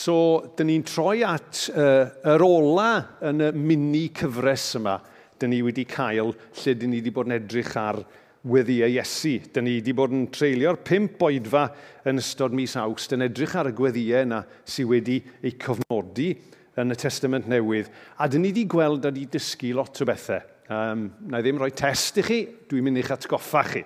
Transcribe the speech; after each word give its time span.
So, 0.00 0.14
dyn 0.56 0.70
ni'n 0.70 0.84
troi 0.86 1.20
at 1.26 1.66
uh, 1.74 2.06
yr 2.32 2.40
ola 2.40 3.18
yn 3.28 3.42
y 3.44 3.48
mini 3.52 4.06
cyfres 4.16 4.78
yma. 4.78 4.94
Dyn 5.36 5.52
ni 5.52 5.58
wedi 5.66 5.84
cael 5.88 6.30
lle 6.30 6.72
dyn 6.78 6.94
ni 6.94 7.02
wedi 7.02 7.12
bod 7.12 7.28
yn 7.28 7.36
edrych 7.36 7.74
ar 7.76 7.98
weddi 8.48 8.78
a 8.86 8.88
Iesu. 8.88 9.34
Dyn 9.52 9.66
ni 9.66 9.74
wedi 9.76 9.92
bod 9.98 10.14
yn 10.16 10.22
treulio'r 10.32 10.80
pimp 10.86 11.20
oedfa 11.26 11.66
yn 12.08 12.22
ystod 12.22 12.56
mis 12.56 12.78
awst 12.80 13.12
yn 13.12 13.26
edrych 13.26 13.58
ar 13.60 13.68
y 13.68 13.74
gweddiau 13.76 14.24
yna 14.24 14.40
sydd 14.64 14.88
wedi 14.94 15.18
eu 15.42 15.52
cofnodi 15.66 16.30
yn 16.80 16.96
y 16.96 17.00
Testament 17.04 17.50
Newydd. 17.52 17.92
A 18.16 18.30
dyn 18.30 18.46
ni 18.46 18.54
wedi 18.54 18.64
gweld 18.72 19.04
a 19.04 19.12
wedi 19.12 19.28
dysgu 19.36 19.74
lot 19.76 20.00
o 20.00 20.08
bethau. 20.08 20.40
Um, 20.70 21.10
na 21.28 21.42
i 21.42 21.44
ddim 21.44 21.60
rhoi 21.60 21.74
test 21.76 22.22
i 22.22 22.24
chi, 22.24 22.44
dwi'n 22.70 22.88
mynd 22.88 23.02
i'ch 23.02 23.12
atgoffa 23.18 23.68
chi. 23.68 23.84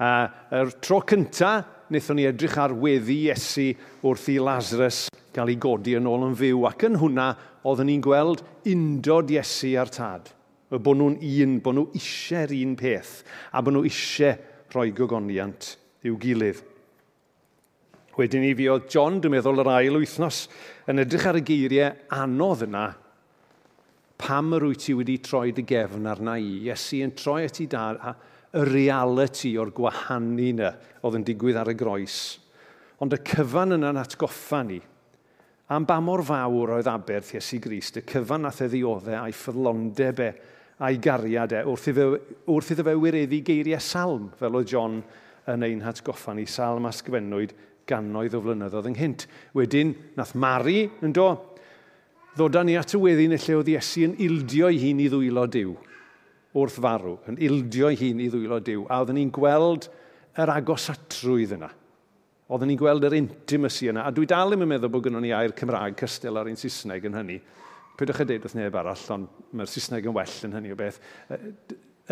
Uh, 0.00 0.28
er 0.62 0.72
tro 0.80 1.02
cyntaf, 1.04 1.75
wnaethon 1.88 2.18
ni 2.18 2.26
edrych 2.26 2.56
ar 2.58 2.74
weddi 2.74 3.20
Iesu 3.28 3.68
wrth 4.02 4.30
i 4.32 4.38
Lazarus 4.42 5.06
gael 5.36 5.52
ei 5.52 5.58
godi 5.60 5.94
yn 5.98 6.08
ôl 6.10 6.26
yn 6.26 6.36
fyw. 6.38 6.64
Ac 6.66 6.86
yn 6.88 6.98
hwnna, 7.00 7.30
oeddwn 7.66 7.90
ni'n 7.90 8.04
gweld 8.04 8.42
undod 8.72 9.30
Iesu 9.30 9.74
ar 9.78 9.92
tad. 9.92 10.32
Y 10.72 10.80
bod 10.82 10.98
nhw'n 10.98 11.18
un, 11.22 11.58
bod 11.62 11.76
nhw 11.78 11.86
eisiau'r 11.94 12.54
un 12.56 12.74
peth, 12.78 13.20
a 13.54 13.62
bod 13.62 13.76
nhw 13.76 13.84
eisiau 13.86 14.34
rhoi 14.74 14.90
gogoniant 14.96 15.76
i'w 16.06 16.16
gilydd. 16.20 16.62
Wedyn 18.16 18.42
ni 18.42 18.54
fi 18.56 18.70
oedd 18.72 18.88
John, 18.90 19.20
dwi'n 19.20 19.36
meddwl, 19.36 19.60
yr 19.62 19.74
ail 19.76 19.98
wythnos, 20.00 20.46
yn 20.88 21.02
edrych 21.02 21.26
ar 21.28 21.38
y 21.38 21.42
geiriau 21.46 21.92
anodd 22.16 22.64
yna, 22.66 22.86
pam 24.16 24.54
yr 24.56 24.64
wyt 24.70 24.86
ti 24.86 24.94
wedi 24.96 25.18
troi 25.20 25.52
dy 25.54 25.62
gefn 25.68 26.08
arna 26.08 26.38
i? 26.40 26.64
Iesu 26.66 27.02
yn 27.04 27.12
troi 27.14 27.44
at 27.44 27.58
ti 27.60 27.68
dar, 27.70 28.00
a 28.00 28.16
y 28.54 28.64
reality 28.66 29.54
o'r 29.58 29.72
gwahanu 29.74 30.50
yna 30.52 30.72
oedd 31.02 31.18
yn 31.18 31.26
digwydd 31.26 31.58
ar 31.60 31.70
y 31.72 31.76
groes. 31.78 32.18
Ond 33.02 33.16
y 33.16 33.20
cyfan 33.26 33.76
yna'n 33.76 34.00
atgoffa 34.00 34.62
ni, 34.64 34.78
am 35.72 35.86
ba 35.88 35.98
mor 36.00 36.22
fawr 36.24 36.76
oedd 36.78 36.88
aberth 36.90 37.34
Iesu 37.34 37.58
Grist, 37.62 37.98
y 38.00 38.04
cyfan 38.06 38.46
nath 38.46 38.62
e 38.64 38.70
ddioddau 38.72 39.18
a'i 39.20 39.34
ffyddlondeb 39.34 40.22
e 40.22 40.30
a'i 40.86 40.98
gariad 41.02 41.54
e 41.56 41.62
wrth 41.64 41.88
iddo, 41.92 42.06
wrth 42.52 42.72
iddo 42.74 42.84
fe 42.86 42.94
wireddu 43.00 43.40
geiriau 43.44 43.80
salm, 43.82 44.30
fel 44.38 44.58
o 44.58 44.62
John 44.64 45.00
yn 45.48 45.64
ein 45.64 45.82
hatgoffa 45.84 46.34
ni, 46.36 46.46
salm 46.50 46.88
asgwennwyd 46.88 47.54
gannoedd 47.88 48.34
o 48.36 48.42
flynyddoedd 48.44 48.90
ynghynt. 48.90 49.26
Wedyn, 49.56 49.94
nath 50.18 50.34
Mari 50.36 50.86
yn 51.06 51.14
do, 51.16 51.30
ddod 52.36 52.58
ni 52.66 52.76
at 52.76 52.92
y 52.92 53.00
wedyn 53.00 53.36
y 53.36 53.40
lle 53.40 53.58
oedd 53.60 53.70
Iesu 53.72 54.04
yn 54.08 54.16
ildio 54.20 54.68
i 54.72 54.80
hun 54.82 55.00
i 55.00 55.08
ddwylo 55.12 55.46
diw 55.48 55.76
wrth 56.56 56.78
farw, 56.82 57.16
yn 57.30 57.38
ildio'i 57.42 57.98
hun 58.00 58.22
i 58.24 58.28
ddwylo 58.32 58.60
Dyw, 58.64 58.86
a 58.88 59.00
oedden 59.02 59.18
ni'n 59.20 59.32
gweld 59.34 59.88
yr 60.40 60.52
agosatrwydd 60.54 61.56
yna. 61.56 61.68
Oedden 62.46 62.70
ni'n 62.70 62.80
gweld 62.80 63.06
yr 63.08 63.16
intimacy 63.18 63.90
yna, 63.90 64.06
a 64.06 64.14
dwi 64.14 64.28
dal 64.30 64.52
ddim 64.52 64.64
yn 64.64 64.70
meddwl 64.70 64.92
bod 64.92 65.06
gynnon 65.06 65.24
ni 65.26 65.32
air 65.34 65.54
Cymraeg 65.56 65.96
cystel 66.00 66.38
ar 66.38 66.50
un 66.50 66.58
Saesneg 66.60 67.08
yn 67.08 67.18
hynny. 67.18 67.40
Pwydwch 67.96 68.22
a 68.22 68.26
deud 68.28 68.44
wrth 68.44 68.56
neb 68.58 68.76
arall, 68.78 69.04
ond 69.14 69.42
mae'r 69.56 69.72
Saesneg 69.72 70.06
yn 70.06 70.16
well 70.16 70.36
yn 70.46 70.56
hynny 70.56 70.72
o 70.74 70.78
beth. 70.78 71.00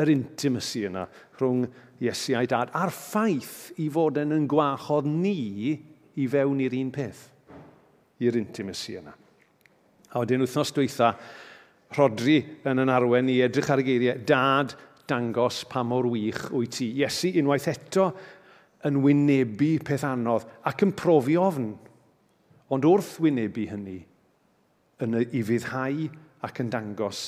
Yr 0.01 0.11
intimacy 0.11 0.87
yna 0.89 1.05
rhwng 1.39 1.69
Iesu 2.03 2.35
a'i 2.35 2.49
dad, 2.51 2.73
a'r 2.75 2.91
ffaith 2.93 3.75
i 3.81 3.87
fod 3.93 4.19
yn 4.21 4.35
yn 4.35 4.49
gwachodd 4.51 5.07
ni 5.07 5.77
i 6.19 6.27
fewn 6.31 6.63
i'r 6.65 6.75
un 6.81 6.91
peth, 6.95 7.29
i'r 8.25 8.41
intimacy 8.41 8.99
yna. 8.99 9.15
A 10.15 10.23
wedyn 10.23 10.43
wythnos 10.45 10.75
dweitha, 10.75 11.13
Rhodri 11.95 12.41
yn 12.67 12.83
yn 12.83 12.93
arwen 12.93 13.31
i 13.31 13.41
edrych 13.45 13.71
ar 13.71 13.83
y 13.83 13.87
geiriau, 13.87 14.23
dad 14.27 14.75
dangos 15.09 15.63
pa 15.71 15.85
mor 15.87 16.09
wych 16.11 16.49
wyt 16.55 16.79
ti. 16.79 16.89
Iesu 17.01 17.31
unwaith 17.41 17.69
eto 17.71 18.09
yn 18.89 19.01
wynebu 19.05 19.77
peth 19.87 20.07
anodd 20.09 20.47
ac 20.69 20.85
yn 20.87 20.95
profi 20.97 21.37
ofn. 21.41 21.71
Ond 22.75 22.89
wrth 22.89 23.19
wynebu 23.23 23.69
hynny, 23.71 24.01
yn 25.05 25.19
i 25.25 25.43
fyddhau 25.45 26.07
ac 26.45 26.61
yn 26.65 26.73
dangos 26.73 27.27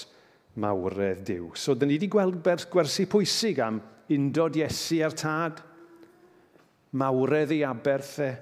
mawredd 0.60 1.24
diw. 1.28 1.50
So, 1.54 1.76
dyn 1.76 1.90
ni 1.92 1.98
wedi 1.98 2.08
gweld 2.12 2.40
gwersi 2.72 3.06
pwysig 3.10 3.60
am 3.62 3.80
undod 4.12 4.56
Iesu 4.56 5.02
ar 5.04 5.16
tad, 5.16 5.60
mawredd 6.96 7.52
ei 7.56 7.64
aberthau, 7.68 8.36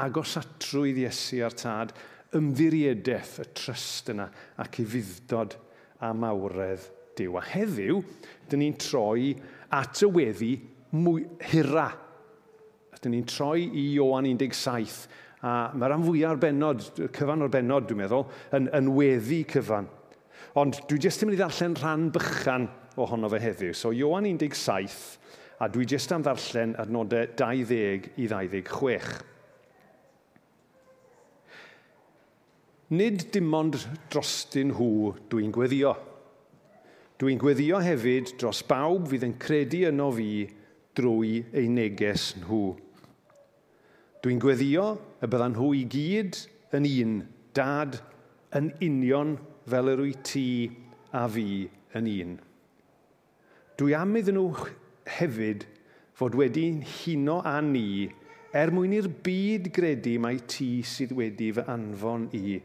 agos 0.00 0.36
atrwydd 0.40 1.02
Iesu 1.02 1.42
ar 1.44 1.56
tad, 1.56 1.92
ymddiriedeth, 2.36 3.38
y 3.42 3.46
trust 3.56 4.10
yna, 4.12 4.28
ac 4.62 4.80
i 4.82 4.86
fuddod 4.86 5.56
a 6.00 6.12
mawredd 6.16 6.88
Dyw. 7.18 7.36
A 7.36 7.42
heddiw, 7.44 8.00
dyn 8.48 8.62
ni'n 8.62 8.76
troi 8.80 9.32
at 9.76 10.02
y 10.04 10.08
weddi 10.10 10.52
mwy 10.96 11.24
hira. 11.50 11.90
Dyn 13.00 13.14
ni'n 13.16 13.28
troi 13.28 13.64
i 13.66 13.86
Ioan 13.94 14.28
17, 14.30 15.06
a 15.40 15.54
mae'r 15.72 15.94
rhan 15.94 16.04
fwyaf 16.04 16.34
o'r 16.34 16.42
benod, 16.42 16.84
cyfan 17.16 17.46
o'r 17.46 17.52
benod, 17.52 17.88
dwi'n 17.88 18.02
meddwl, 18.02 18.26
yn, 18.56 18.68
yn 18.76 18.92
weddi 18.96 19.40
cyfan. 19.50 19.88
Ond 20.60 20.82
dwi 20.90 21.00
jyst 21.00 21.24
yn 21.24 21.30
mynd 21.30 21.38
i 21.38 21.40
ddarllen 21.40 21.76
rhan 21.80 22.08
bychan 22.14 22.68
ohono 23.00 23.30
fe 23.32 23.40
heddiw. 23.42 23.74
So, 23.76 23.94
Ioan 23.96 24.28
17, 24.28 25.18
a 25.60 25.68
dwi 25.72 25.88
jyst 25.88 26.12
am 26.14 26.24
ddarllen 26.26 26.76
adnodau 26.80 27.26
20 27.38 28.10
i 28.20 28.28
26. 28.28 29.29
Nid 32.90 33.28
dim 33.30 33.52
ond 33.54 33.76
drostyn 34.10 34.72
nhw 34.72 35.12
dwi'n 35.30 35.52
gweddio. 35.54 35.92
Dwi'n 37.22 37.38
gweddio 37.38 37.78
hefyd 37.86 38.32
dros 38.40 38.64
bawb 38.66 39.04
fydd 39.12 39.28
yn 39.28 39.34
credu 39.38 39.84
yno 39.86 40.08
fi 40.16 40.30
drwy 40.98 41.36
ei 41.54 41.68
neges 41.70 42.32
nhw. 42.40 42.72
Dwi'n 44.24 44.42
gweddio 44.42 44.86
y 45.22 45.30
byddan 45.30 45.54
nhw 45.54 45.68
i 45.78 45.84
gyd 45.92 46.40
yn 46.74 46.88
un, 46.90 47.12
dad, 47.54 48.00
yn 48.58 48.72
union 48.82 49.36
fel 49.70 49.92
yr 49.92 50.02
wyt 50.08 50.24
ti 50.32 50.48
a 51.14 51.28
fi 51.30 51.68
yn 51.94 52.10
un. 52.10 52.34
Dwi 53.78 53.94
am 54.00 54.18
iddyn 54.18 54.40
nhw 54.40 54.66
hefyd 55.20 55.62
fod 56.18 56.34
wedi'n 56.42 56.82
huno 56.96 57.38
â 57.46 57.54
ni 57.70 58.10
er 58.50 58.74
mwyn 58.74 58.98
i'r 58.98 59.06
byd 59.22 59.70
gredu 59.78 60.18
mae 60.18 60.42
ti 60.50 60.80
sydd 60.82 61.14
wedi 61.14 61.52
fy 61.54 61.68
anfon 61.70 62.26
i 62.34 62.58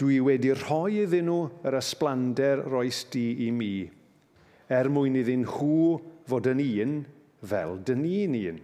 Dwi 0.00 0.18
wedi 0.26 0.50
rhoi 0.58 1.04
iddyn 1.04 1.28
nhw 1.28 1.40
yr 1.68 1.78
ysblander 1.78 2.64
roes 2.66 3.04
di 3.12 3.26
i 3.46 3.50
mi, 3.54 3.74
er 4.66 4.88
mwyn 4.90 5.20
iddyn 5.20 5.44
nhw 5.46 5.74
fod 6.26 6.48
yn 6.50 6.62
un 6.64 6.94
fel 7.44 7.76
dyn 7.86 8.02
ni'n 8.02 8.34
un. 8.40 8.58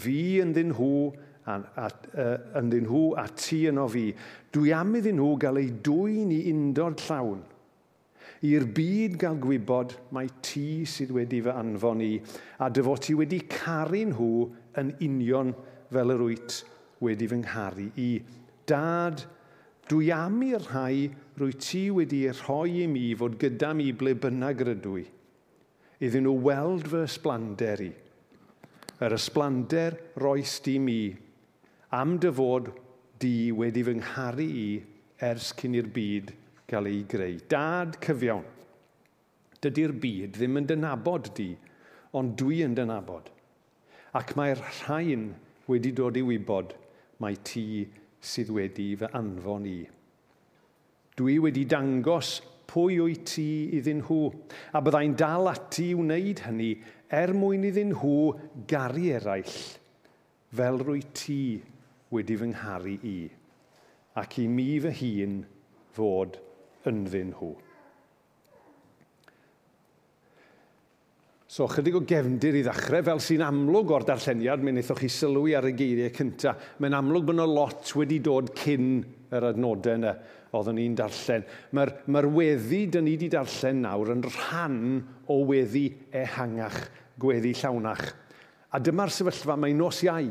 Fi 0.00 0.20
ynddyn 0.40 0.70
nhw 0.72 0.92
a, 1.44 1.56
a, 1.58 1.88
uh, 2.14 2.36
ynddyn 2.60 2.86
nhw 2.86 3.02
a 3.18 3.26
ti 3.34 3.64
yno 3.68 3.86
fi. 3.90 4.06
Dwi 4.54 4.72
am 4.76 4.94
iddyn 4.98 5.18
nhw 5.18 5.34
gael 5.42 5.60
eu 5.60 5.72
dwy'n 5.90 6.32
i 6.32 6.40
undod 6.52 7.02
llawn. 7.08 7.42
I'r 8.46 8.64
byd 8.72 9.18
gael 9.20 9.36
gwybod 9.42 9.96
mae 10.16 10.30
ti 10.40 10.86
sydd 10.88 11.12
wedi 11.12 11.42
fy 11.44 11.52
anfon 11.52 12.00
i, 12.06 12.14
a 12.62 12.70
dyfo 12.72 12.96
ti 13.02 13.16
wedi 13.18 13.42
caru 13.50 14.06
nhw 14.14 14.30
yn 14.80 14.94
union 15.04 15.52
fel 15.92 16.14
yr 16.14 16.24
wyt 16.24 16.62
wedi 17.04 17.28
fy 17.28 17.40
ngharu 17.42 17.90
i. 18.00 18.10
Dad, 18.70 19.26
Dwi 19.90 20.12
am 20.14 20.38
i'r 20.46 20.62
rhai 20.68 21.08
rwy 21.40 21.54
ti 21.58 21.80
wedi 21.90 22.20
rhoi 22.30 22.84
i 22.84 22.86
mi 22.86 23.08
fod 23.18 23.38
gyda 23.42 23.72
mi 23.74 23.88
ble 23.90 24.12
bynnag 24.22 24.62
rydw 24.68 24.92
i, 25.00 25.02
iddyn 26.06 26.28
nhw 26.28 26.34
weld 26.46 26.86
fy 26.92 27.00
ysblander 27.08 27.82
i. 27.82 27.90
Yr 29.02 29.16
ysblander 29.16 29.96
roes 30.22 30.58
di 30.62 30.76
mi, 30.78 31.00
am 31.96 32.18
dy 32.22 32.30
fod 32.38 32.70
di 33.18 33.50
wedi 33.50 33.82
fy 33.88 33.96
ngharu 33.98 34.46
i 34.46 34.68
ers 35.30 35.50
cyn 35.58 35.74
i'r 35.80 35.90
byd 35.96 36.30
gael 36.70 36.86
ei 36.92 37.02
greu. 37.10 37.40
Dad 37.50 37.98
cyfiawn, 38.04 38.46
dydy'r 39.64 39.96
byd 40.04 40.36
ddim 40.38 40.60
yn 40.60 40.68
dynabod 40.70 41.32
di, 41.36 41.50
ond 42.14 42.36
dwi 42.38 42.62
yn 42.66 42.76
dynabod. 42.78 43.26
Ac 44.14 44.36
mae'r 44.38 44.62
rhain 44.84 45.32
wedi 45.70 45.90
dod 45.96 46.18
i 46.18 46.22
wybod 46.26 46.76
mai 47.22 47.34
ti 47.46 47.66
sydd 48.20 48.52
wedi 48.54 48.92
fy 49.00 49.08
anfon 49.16 49.66
i. 49.68 49.80
Dwi 51.16 51.36
wedi 51.42 51.66
dangos 51.68 52.38
pwy 52.70 53.00
wyt 53.02 53.24
ti 53.32 53.48
iddyn 53.78 54.02
nhw, 54.04 54.20
a 54.76 54.80
byddai'n 54.84 55.16
dal 55.18 55.50
ati 55.50 55.90
i 55.90 55.96
wneud 55.98 56.44
hynny 56.46 56.70
er 57.20 57.32
mwyn 57.34 57.66
iddyn 57.66 57.94
nhw 57.94 58.14
garu 58.70 59.08
eraill, 59.16 59.56
fel 60.54 60.78
rwy 60.84 61.02
ti 61.16 61.40
wedi 62.14 62.36
fy 62.38 62.52
ngharu 62.52 62.94
i, 63.06 63.18
ac 64.22 64.38
i 64.42 64.46
mi 64.50 64.68
fy 64.84 64.94
hun 65.00 65.40
fod 65.96 66.38
ynddyn 66.86 67.34
nhw. 67.34 67.50
So, 71.50 71.66
chydig 71.66 71.96
o 71.98 72.00
gefndir 72.06 72.60
i 72.60 72.60
ddechrau, 72.62 73.02
fel 73.02 73.20
sy'n 73.24 73.42
amlwg 73.42 73.88
o'r 73.90 74.04
darlleniad, 74.06 74.60
mi 74.62 74.70
wnaethoch 74.70 75.00
chi 75.02 75.08
sylwi 75.10 75.56
ar 75.58 75.66
y 75.66 75.72
geiriau 75.74 76.12
cyntaf. 76.14 76.76
Mae'n 76.78 76.94
amlwg 76.94 77.24
bod 77.26 77.34
yna 77.34 77.46
lot 77.50 77.90
wedi 77.98 78.20
dod 78.22 78.52
cyn 78.54 79.00
yr 79.34 79.48
adnodau 79.48 79.96
yna 79.98 80.12
oeddwn 80.54 80.78
ni'n 80.78 80.94
darllen. 81.00 81.48
Mae'r 81.74 81.92
mae 82.06 82.30
weddi 82.36 82.84
dyn 82.94 83.08
ni 83.08 83.16
wedi 83.16 83.32
darllen 83.34 83.82
nawr 83.82 84.12
yn 84.14 84.22
rhan 84.28 84.78
o 85.26 85.40
weddi 85.48 85.88
ehangach, 86.22 86.78
gweddi 87.18 87.50
llawnach. 87.64 88.06
A 88.70 88.78
dyma'r 88.78 89.10
sefyllfa 89.10 89.58
mae 89.58 89.74
nos 89.74 90.04
iau. 90.06 90.30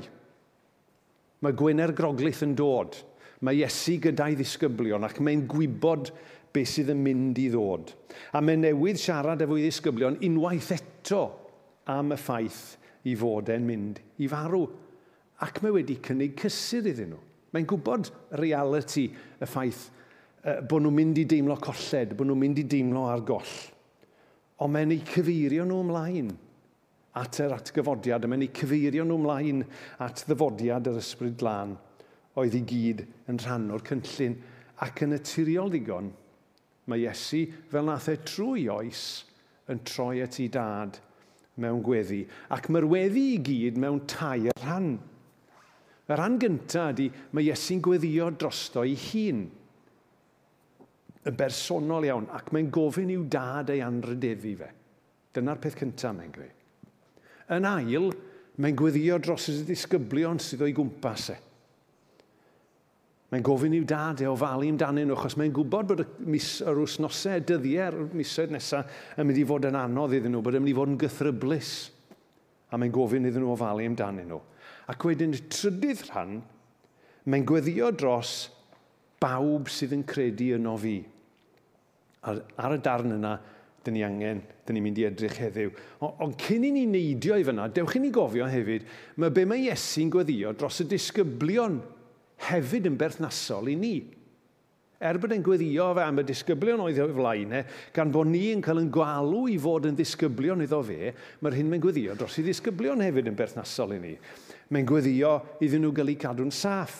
Mae 1.43 1.59
Gwener 1.59 1.91
Groglith 1.99 2.45
yn 2.47 2.55
dod. 2.55 2.95
Mae 3.43 3.59
Iesu 3.59 3.99
gyda'i 4.07 4.39
ddisgyblion 4.39 5.03
ac 5.07 5.19
mae'n 5.19 5.43
gwybod 5.51 6.13
beth 6.53 6.71
sydd 6.73 6.91
yn 6.93 7.01
mynd 7.03 7.39
i 7.41 7.47
ddod. 7.53 7.93
A 8.33 8.41
mae 8.41 8.57
newydd 8.59 8.99
siarad 9.01 9.41
efo'i 9.45 9.63
ddisgyblion 9.65 10.19
unwaith 10.25 10.71
eto 10.75 11.23
am 11.93 12.13
y 12.13 12.19
ffaith 12.19 12.63
i 13.09 13.15
fod 13.17 13.51
e'n 13.53 13.65
mynd 13.65 14.01
i 14.23 14.29
farw. 14.31 14.65
Ac 15.45 15.61
mae 15.63 15.73
wedi 15.77 15.99
cynnig 16.03 16.35
cysur 16.39 16.89
iddyn 16.89 17.13
nhw. 17.13 17.23
Mae'n 17.53 17.67
gwybod 17.69 18.11
reality 18.37 19.07
y 19.09 19.47
ffaith 19.49 19.87
uh, 20.43 20.59
bod 20.61 20.83
nhw'n 20.83 20.97
mynd 20.99 21.21
i 21.21 21.25
deimlo 21.29 21.57
colled, 21.61 22.13
bod 22.17 22.29
nhw'n 22.29 22.43
mynd 22.43 22.61
i 22.61 22.67
deimlo 22.69 23.07
ar 23.09 23.23
goll. 23.25 23.55
Ond 24.59 24.75
mae'n 24.75 24.93
ei 24.93 25.03
cyfeirio 25.07 25.65
nhw 25.65 25.83
ymlaen 25.85 26.33
at 27.19 27.39
yr 27.41 27.55
atgyfodiad, 27.55 28.27
mae'n 28.29 28.45
ei 28.45 28.51
cyfeirio 28.53 29.05
nhw 29.07 29.17
ymlaen 29.21 29.63
at 30.05 30.25
ddyfodiad 30.27 30.91
yr 30.91 30.99
ysbryd 31.01 31.37
glân 31.39 31.77
oedd 32.39 32.55
i 32.55 32.61
gyd 32.67 33.05
yn 33.31 33.39
rhan 33.41 33.69
o'r 33.73 33.85
cynllun 33.87 34.35
ac 34.85 35.01
yn 35.03 35.15
naturiol 35.15 35.71
ddigon 35.73 36.11
Mae 36.89 37.05
Iesu 37.05 37.43
fel 37.69 37.85
nath 37.85 38.09
e 38.11 38.17
trwy 38.25 38.65
oes 38.73 39.03
yn 39.69 39.83
troi 39.85 40.23
at 40.25 40.39
ei 40.41 40.49
dad 40.51 40.97
mewn 41.61 41.83
gweddi. 41.85 42.23
Ac 42.55 42.69
mae'r 42.71 42.87
weddi 42.89 43.25
i 43.35 43.39
gyd 43.45 43.79
mewn 43.81 44.01
tair 44.09 44.55
rhan. 44.63 44.93
Y 46.09 46.17
rhan 46.17 46.39
gyntaf 46.41 46.93
ydy 46.95 47.09
mae 47.35 47.45
Iesu'n 47.45 47.83
gweddio 47.85 48.31
drosto 48.33 48.85
ei 48.87 48.95
hun. 49.09 49.43
Yn 51.29 51.35
bersonol 51.37 52.07
iawn, 52.07 52.29
ac 52.33 52.49
mae'n 52.55 52.71
gofyn 52.73 53.11
i'w 53.13 53.27
dad 53.29 53.69
ei 53.73 53.83
anrydeddu 53.85 54.55
fe. 54.57 54.71
Dyna'r 55.35 55.59
peth 55.61 55.77
cyntaf 55.81 56.15
mae'n 56.15 56.33
gwneud. 56.33 56.55
Yn 57.53 57.67
ail, 57.69 58.09
mae'n 58.57 58.77
gweddio 58.79 59.19
dros 59.21 59.49
y 59.51 59.59
disgyblion 59.67 60.41
sydd 60.41 60.65
o'i 60.65 60.73
gwmpas 60.77 61.29
e. 61.35 61.37
Mae'n 63.29 63.45
gofyn 63.45 63.75
i'w 63.77 63.85
dad 63.85 64.23
e 64.25 64.29
falu 64.41 64.69
amdanyn 64.71 65.05
nhw, 65.05 65.15
achos 65.19 65.35
mae'n 65.37 65.53
gwybod 65.53 65.89
bod 65.91 65.99
y 66.01 66.05
mis, 66.33 66.47
yr 66.65 66.79
wsnosau, 66.81 67.43
dyddiau, 67.45 67.91
yr 67.93 68.15
misoedd 68.17 68.55
nesaf 68.55 69.19
yn 69.21 69.27
mynd 69.29 69.37
i 69.37 69.43
fod 69.45 69.67
yn 69.69 69.77
anodd 69.77 70.15
iddyn 70.17 70.33
nhw, 70.33 70.41
bod 70.45 70.57
yn 70.57 70.63
mynd 70.63 70.73
i 70.73 70.77
fod 70.79 70.89
yn 70.89 70.97
gythryblus. 71.03 71.73
A 72.73 72.79
mae'n 72.81 72.93
gofyn 72.93 73.29
iddyn 73.29 73.45
nhw 73.45 73.51
ofalu 73.53 73.85
amdanyn 73.85 74.31
nhw. 74.31 74.39
Ac 74.89 75.05
wedyn 75.05 75.37
y 75.37 75.43
trydydd 75.45 76.01
rhan, 76.07 76.39
mae'n 77.29 77.45
gweddio 77.45 77.91
dros 77.93 78.33
bawb 79.21 79.69
sydd 79.69 79.93
yn 79.99 80.07
credu 80.09 80.55
yno 80.57 80.73
fi. 80.81 80.97
Ar, 82.25 82.41
ar 82.65 82.75
y 82.79 82.81
darn 82.81 83.13
yna, 83.19 83.35
dyn 83.85 83.95
ni 83.95 84.03
angen, 84.03 84.41
dyn 84.65 84.75
ni'n 84.79 84.87
mynd 84.87 85.03
i 85.03 85.05
edrych 85.05 85.37
heddiw. 85.43 85.69
Ond 86.09 86.33
cyn 86.41 86.65
i 86.65 86.73
ni 86.73 86.87
neidio 86.89 87.37
i 87.37 87.45
fyna, 87.45 87.69
dewch 87.77 87.93
i 87.99 88.03
ni 88.03 88.09
gofio 88.15 88.49
hefyd, 88.49 88.89
mae 89.21 89.37
be 89.37 89.45
mae 89.45 89.67
Iesu'n 89.69 90.09
gweddio 90.17 90.57
dros 90.57 90.81
y 90.81 90.89
disgyblion 90.89 91.77
hefyd 92.47 92.87
yn 92.89 92.97
berthnasol 92.99 93.69
i 93.71 93.75
ni. 93.79 93.97
Er 94.99 95.15
bod 95.15 95.31
e'n 95.31 95.43
gweddio 95.43 95.85
fe 95.95 96.03
am 96.03 96.17
y 96.19 96.23
disgyblion 96.27 96.81
oedd 96.83 96.97
o'i 96.99 97.13
flaen 97.15 97.53
e, 97.55 97.59
gan 97.95 98.09
bod 98.11 98.27
ni 98.27 98.49
yn 98.51 98.63
cael 98.63 98.81
yn 98.81 98.89
gwalw 98.91 99.45
i 99.47 99.55
fod 99.61 99.87
yn 99.87 99.95
ddisgyblion 99.95 100.65
iddo 100.65 100.81
fe, 100.83 101.13
mae'r 101.39 101.55
hyn 101.55 101.69
mae'n 101.71 101.83
gweddio 101.85 102.17
dros 102.19 102.35
i 102.41 102.43
ddisgyblion 102.43 103.05
hefyd 103.05 103.29
yn 103.31 103.37
berthnasol 103.39 103.95
i 103.95 103.99
ni. 104.03 104.11
Mae'n 104.75 104.89
gweddio 104.89 105.31
iddyn 105.63 105.85
nhw 105.85 105.93
gael 105.95 106.11
eu 106.11 106.19
cadw'n 106.19 106.51
saff, 106.51 106.97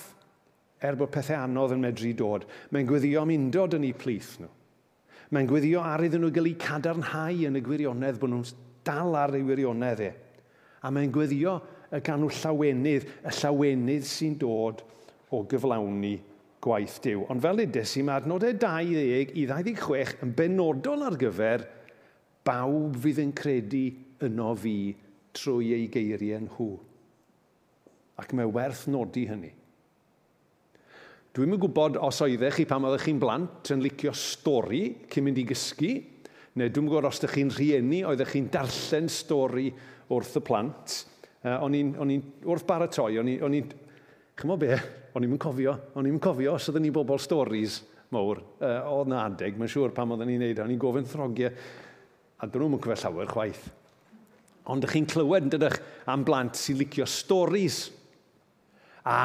er 0.80 0.96
bod 0.96 1.12
pethau 1.12 1.44
anodd 1.44 1.76
yn 1.76 1.84
medru 1.84 2.14
dod. 2.16 2.46
Mae'n 2.72 2.88
gweddio 2.88 3.26
am 3.26 3.34
undod 3.36 3.76
yn 3.76 3.90
eu 3.90 3.98
plith 4.00 4.38
nhw. 4.40 4.54
Mae'n 5.36 5.50
gweddio 5.50 5.84
ar 5.84 6.06
iddyn 6.08 6.24
nhw 6.24 6.32
gael 6.34 6.48
eu 6.54 6.60
cadarnhau 6.64 7.44
yn 7.50 7.60
y 7.60 7.64
gwirionedd 7.66 8.22
bod 8.22 8.32
nhw'n 8.32 8.48
dal 8.88 9.18
ar 9.20 9.36
ei 9.36 9.44
wirionedd 9.44 10.06
e. 10.08 10.14
A 10.88 10.90
mae'n 10.96 11.12
gweddio 11.12 11.58
y 11.92 12.00
ganw 12.06 12.32
llawenydd, 12.32 13.12
y 13.28 13.36
llawenydd 13.42 14.08
sy'n 14.08 14.40
dod 14.40 14.86
o 15.36 15.44
gyflawni 15.50 16.16
gwaith 16.64 17.00
diw. 17.04 17.24
Ond 17.32 17.44
fel 17.44 17.64
edes 17.64 17.96
i, 18.00 18.04
mae 18.06 18.20
adnodau 18.20 18.56
20 18.60 19.36
i 19.40 19.46
26 19.48 20.18
yn 20.26 20.34
benodol 20.36 21.06
ar 21.08 21.18
gyfer 21.20 21.66
bawb 22.46 22.98
fydd 23.00 23.22
yn 23.24 23.34
credu 23.36 23.86
yno 24.26 24.52
fi 24.60 24.76
trwy 25.36 25.74
ei 25.78 25.88
geiriau 25.92 26.44
nhw. 26.44 26.70
Ac 28.20 28.36
mae 28.36 28.50
werth 28.52 28.88
nodi 28.92 29.26
hynny. 29.30 29.54
Dwi'm 31.36 31.54
yn 31.56 31.62
gwybod 31.62 32.00
os 32.04 32.20
oeddech 32.26 32.58
chi 32.58 32.66
pan 32.68 32.88
oeddech 32.88 33.06
chi'n 33.06 33.20
blant 33.22 33.70
yn 33.72 33.84
licio 33.86 34.12
stori 34.18 34.82
cyn 35.12 35.28
mynd 35.28 35.40
i 35.40 35.46
gysgu, 35.48 35.92
neu 36.58 36.72
dwi'm 36.74 36.88
yn 36.88 36.90
gwybod 36.90 37.08
os 37.12 37.22
ydych 37.22 37.36
chi'n 37.38 37.54
rhieni 37.54 38.02
oeddech 38.10 38.34
chi'n 38.34 38.50
darllen 38.52 39.12
stori 39.14 39.70
wrth 40.10 40.40
y 40.42 40.44
plant. 40.44 40.96
Uh, 41.40 41.62
o'n 41.64 41.78
i'n 41.78 42.26
wrth 42.50 42.66
baratoi, 42.68 43.22
o'n 43.22 43.56
i'n... 43.56 43.70
Chymo 44.40 44.56
be? 44.60 44.74
o'n 45.16 45.26
i'm 45.26 45.36
yn 45.36 45.42
cofio, 45.42 45.76
o'n 45.98 46.08
i'm 46.08 46.18
yn 46.18 46.24
cofio 46.24 46.56
os 46.58 46.70
oedden 46.70 46.86
ni 46.86 46.94
bobl 46.94 47.20
storis 47.22 47.82
mawr, 48.14 48.42
uh, 48.62 48.80
oedd 48.90 49.12
na 49.12 49.26
adeg, 49.28 49.58
mae'n 49.58 49.70
siŵr 49.70 49.94
pam 49.94 50.16
oedden 50.16 50.30
ni'n 50.32 50.42
neud, 50.44 50.58
e, 50.58 50.64
o'n 50.64 50.74
i'n 50.74 50.82
gofyn 50.82 51.06
throgiau, 51.10 51.52
a 52.40 52.48
dyn 52.48 52.66
nhw'n 52.66 52.82
cyfell 52.82 53.04
llawer 53.04 53.30
chwaith. 53.30 53.68
Ond 54.70 54.84
ydych 54.84 54.96
chi'n 54.96 55.08
clywed, 55.10 55.46
yn 55.46 55.54
dydych, 55.54 55.78
am 56.10 56.26
blant 56.26 56.58
sy'n 56.58 56.80
licio 56.80 57.06
storis. 57.10 57.80
A 59.10 59.20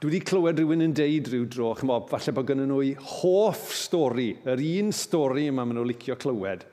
dwi 0.00 0.10
wedi 0.10 0.22
clywed 0.28 0.60
rhywun 0.60 0.84
yn 0.84 0.96
deud 0.96 1.30
rhyw 1.32 1.46
dro, 1.52 1.72
chymod, 1.78 2.08
falle 2.10 2.34
bod 2.36 2.48
gen 2.50 2.64
nhw 2.68 2.80
hoff 3.20 3.70
stori, 3.76 4.30
yr 4.44 4.60
un 4.60 4.92
stori 4.96 5.48
yma 5.50 5.64
maen 5.64 5.80
nhw'n 5.80 5.90
licio 5.92 6.18
clywed. 6.20 6.66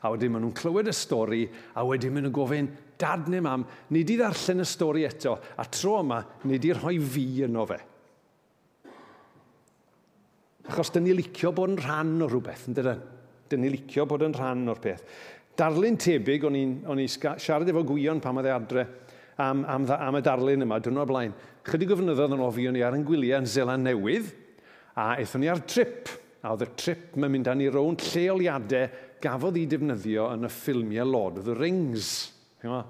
A 0.00 0.12
wedyn 0.12 0.32
maen 0.32 0.46
nhw'n 0.46 0.56
clywed 0.56 0.88
y 0.88 0.96
stori, 0.96 1.42
a 1.76 1.84
wedyn 1.84 2.16
maen 2.16 2.28
nhw'n 2.28 2.36
gofyn, 2.36 2.72
dad 3.00 3.28
neu 3.32 3.44
mam, 3.44 3.66
nid 3.92 4.12
i 4.12 4.16
ddarllen 4.20 4.64
y 4.64 4.68
stori 4.68 5.04
eto, 5.08 5.36
a 5.36 5.68
tro 5.68 5.98
yma, 6.00 6.22
nid 6.48 6.64
i 6.64 6.72
rhoi 6.76 6.96
fi 7.00 7.26
yno 7.44 7.68
fe. 7.68 7.80
Achos 10.70 10.92
dyn 10.94 11.08
ni 11.08 11.14
licio 11.18 11.50
bod 11.50 11.72
yn 11.72 11.80
rhan 11.80 12.12
o 12.22 12.28
rhywbeth, 12.30 12.68
yn 12.70 12.76
dydyn? 12.76 12.98
Dyn 13.50 13.64
ni 13.64 13.70
licio 13.72 14.04
bod 14.06 14.22
yn 14.22 14.34
rhan 14.36 14.68
o'r 14.70 14.78
peth. 14.78 15.02
Darlun 15.58 15.96
tebyg, 15.98 16.44
o'n 16.46 16.58
i'n 16.60 17.08
siarad 17.10 17.68
efo 17.68 17.82
gwion 17.88 18.20
pan 18.22 18.38
oedd 18.38 18.46
e 18.46 18.52
adre 18.54 18.84
am, 19.42 19.64
am, 19.66 19.88
am 19.90 20.18
y 20.18 20.22
darlun 20.22 20.62
yma, 20.62 20.78
dyn 20.78 20.94
nhw'n 20.94 21.08
blaen. 21.10 21.32
Chydig 21.66 21.90
o 21.90 21.96
fynyddoedd 21.98 22.36
yn 22.36 22.44
ofio 22.44 22.70
ni 22.70 22.84
ar 22.86 22.94
yn 22.94 23.02
gwyliau 23.08 23.42
yn 23.42 23.48
Zeland 23.50 23.88
Newydd, 23.88 24.30
a 24.94 25.16
eithon 25.18 25.42
ni 25.42 25.50
ar 25.50 25.62
trip. 25.66 26.12
A 26.40 26.54
oedd 26.54 26.62
y 26.64 26.68
trip 26.78 27.16
mae'n 27.18 27.34
mynd 27.34 27.50
â 27.50 27.54
ni 27.58 27.66
rown 27.68 27.98
lleoliadau 28.00 28.86
gafodd 29.20 29.58
ei 29.60 29.66
defnyddio 29.68 30.28
yn 30.36 30.46
y 30.46 30.52
ffilmiau 30.54 31.08
Lord 31.10 31.40
of 31.42 31.48
the 31.50 31.56
Rings. 31.58 32.30
Chyma? 32.62 32.84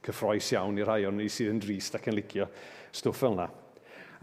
Cyffroes 0.00 0.48
iawn 0.54 0.80
i 0.80 0.86
rai 0.88 1.04
o'n 1.06 1.20
ni 1.20 1.28
sydd 1.30 1.52
yn 1.52 1.60
drist 1.60 1.98
ac 1.98 2.08
yn 2.08 2.16
licio 2.16 2.48
stwff 2.96 3.20
fel 3.20 3.36
yna. 3.36 3.46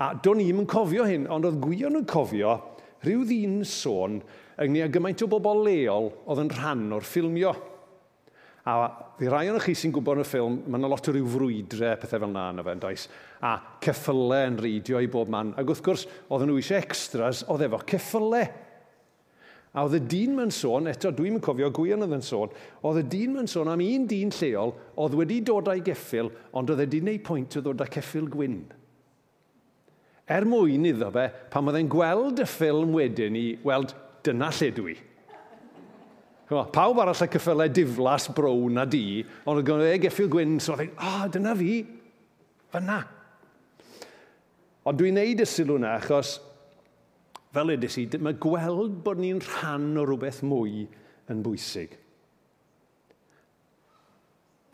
A 0.01 0.09
do'n 0.17 0.41
i'm 0.43 0.63
yn 0.65 0.67
cofio 0.69 1.05
hyn, 1.07 1.29
ond 1.31 1.45
oedd 1.47 1.61
gwion 1.61 2.01
yn 2.01 2.09
cofio 2.09 2.57
rhyw 3.05 3.23
ddyn 3.27 3.59
sôn 3.67 4.21
ynglyn 4.57 4.87
â 4.87 4.91
gymaint 4.93 5.23
o 5.25 5.29
bobl 5.29 5.65
leol 5.67 6.11
oedd 6.25 6.43
yn 6.45 6.53
rhan 6.53 6.85
o'r 6.97 7.05
ffilmio. 7.05 7.53
A 8.67 8.75
fi 9.15 9.29
rai 9.31 9.47
o'n 9.47 9.61
chi 9.63 9.71
sy'n 9.77 9.93
gwybod 9.95 10.19
yn 10.19 10.25
y 10.25 10.27
ffilm, 10.27 10.55
mae 10.67 10.81
yna 10.81 10.89
lot 10.91 11.07
o 11.07 11.13
ryw 11.15 11.27
frwydre, 11.31 11.93
pethau 12.01 12.19
fel 12.19 12.27
yna 12.27 12.49
yna 12.51 12.65
fe, 12.67 12.73
does? 12.81 13.05
A 13.39 13.53
ceffylau 13.85 14.49
yn 14.49 14.57
reidio 14.59 14.99
i 14.99 15.07
bob 15.11 15.31
man. 15.31 15.53
Ac 15.55 15.71
wrth 15.71 15.83
gwrs, 15.85 16.03
oedd 16.27 16.43
nhw 16.43 16.57
eisiau 16.59 16.81
extras, 16.81 17.45
oedd 17.47 17.63
efo 17.69 17.79
ceffylau. 17.87 18.49
A 19.71 19.85
oedd 19.85 19.95
y 19.99 20.01
dyn 20.11 20.35
mewn 20.35 20.51
sôn, 20.51 20.89
eto 20.91 21.13
dwi'n 21.15 21.37
yn 21.37 21.43
cofio 21.43 21.69
gwion 21.75 22.03
oedd 22.03 22.17
yn 22.17 22.25
sôn, 22.25 22.51
oedd 22.87 22.99
y 23.03 23.05
dyn 23.13 23.37
mewn 23.37 23.47
sôn 23.51 23.71
am 23.71 23.83
un 23.83 24.07
dyn 24.09 24.33
lleol 24.35 24.75
oedd 24.99 25.15
wedi 25.21 25.39
dod 25.47 25.71
â'i 25.71 25.83
geffil, 25.85 26.33
ond 26.51 26.73
oedd 26.73 26.81
wedi 26.83 27.01
gwneud 27.03 27.23
pwynt 27.27 27.59
o 27.59 27.63
ddod 27.63 27.85
â 27.85 27.89
ceffil 27.93 28.27
gwyn 28.33 28.63
er 30.27 30.45
mwyn 30.47 30.87
iddo 30.89 31.09
fe 31.15 31.27
pan 31.51 31.69
oedd 31.69 31.79
e'n 31.79 31.91
gweld 31.91 32.41
y 32.43 32.47
ffilm 32.47 32.95
wedyn 32.97 33.37
i 33.39 33.45
weld 33.67 33.93
dyna 34.27 34.49
lle 34.57 34.71
dwi. 34.75 34.95
Pawb 36.47 36.99
arall 37.03 37.23
y 37.25 37.27
cyffylau 37.31 37.71
diflas 37.71 38.29
brown 38.35 38.79
a 38.79 38.85
di, 38.87 39.23
ond 39.43 39.59
oedd 39.63 39.87
e 39.89 39.99
geffil 40.03 40.29
gwyn, 40.31 40.57
so 40.63 40.75
oedd 40.75 40.85
e'n, 40.85 40.93
o, 40.95 41.11
oh, 41.11 41.23
dyna 41.31 41.55
fi, 41.59 41.71
fyna. 42.71 43.01
Ond 44.87 44.99
dwi'n 44.99 45.17
neud 45.19 45.43
y 45.43 45.47
sylw 45.47 45.75
yna 45.75 45.97
achos, 45.99 46.37
fel 47.55 47.73
edrych 47.75 47.97
i, 47.99 48.05
mae 48.23 48.37
gweld 48.39 49.01
bod 49.03 49.19
ni'n 49.19 49.41
rhan 49.43 49.89
o 49.99 50.05
rhywbeth 50.07 50.39
mwy 50.47 50.85
yn 51.31 51.43
bwysig. 51.43 51.97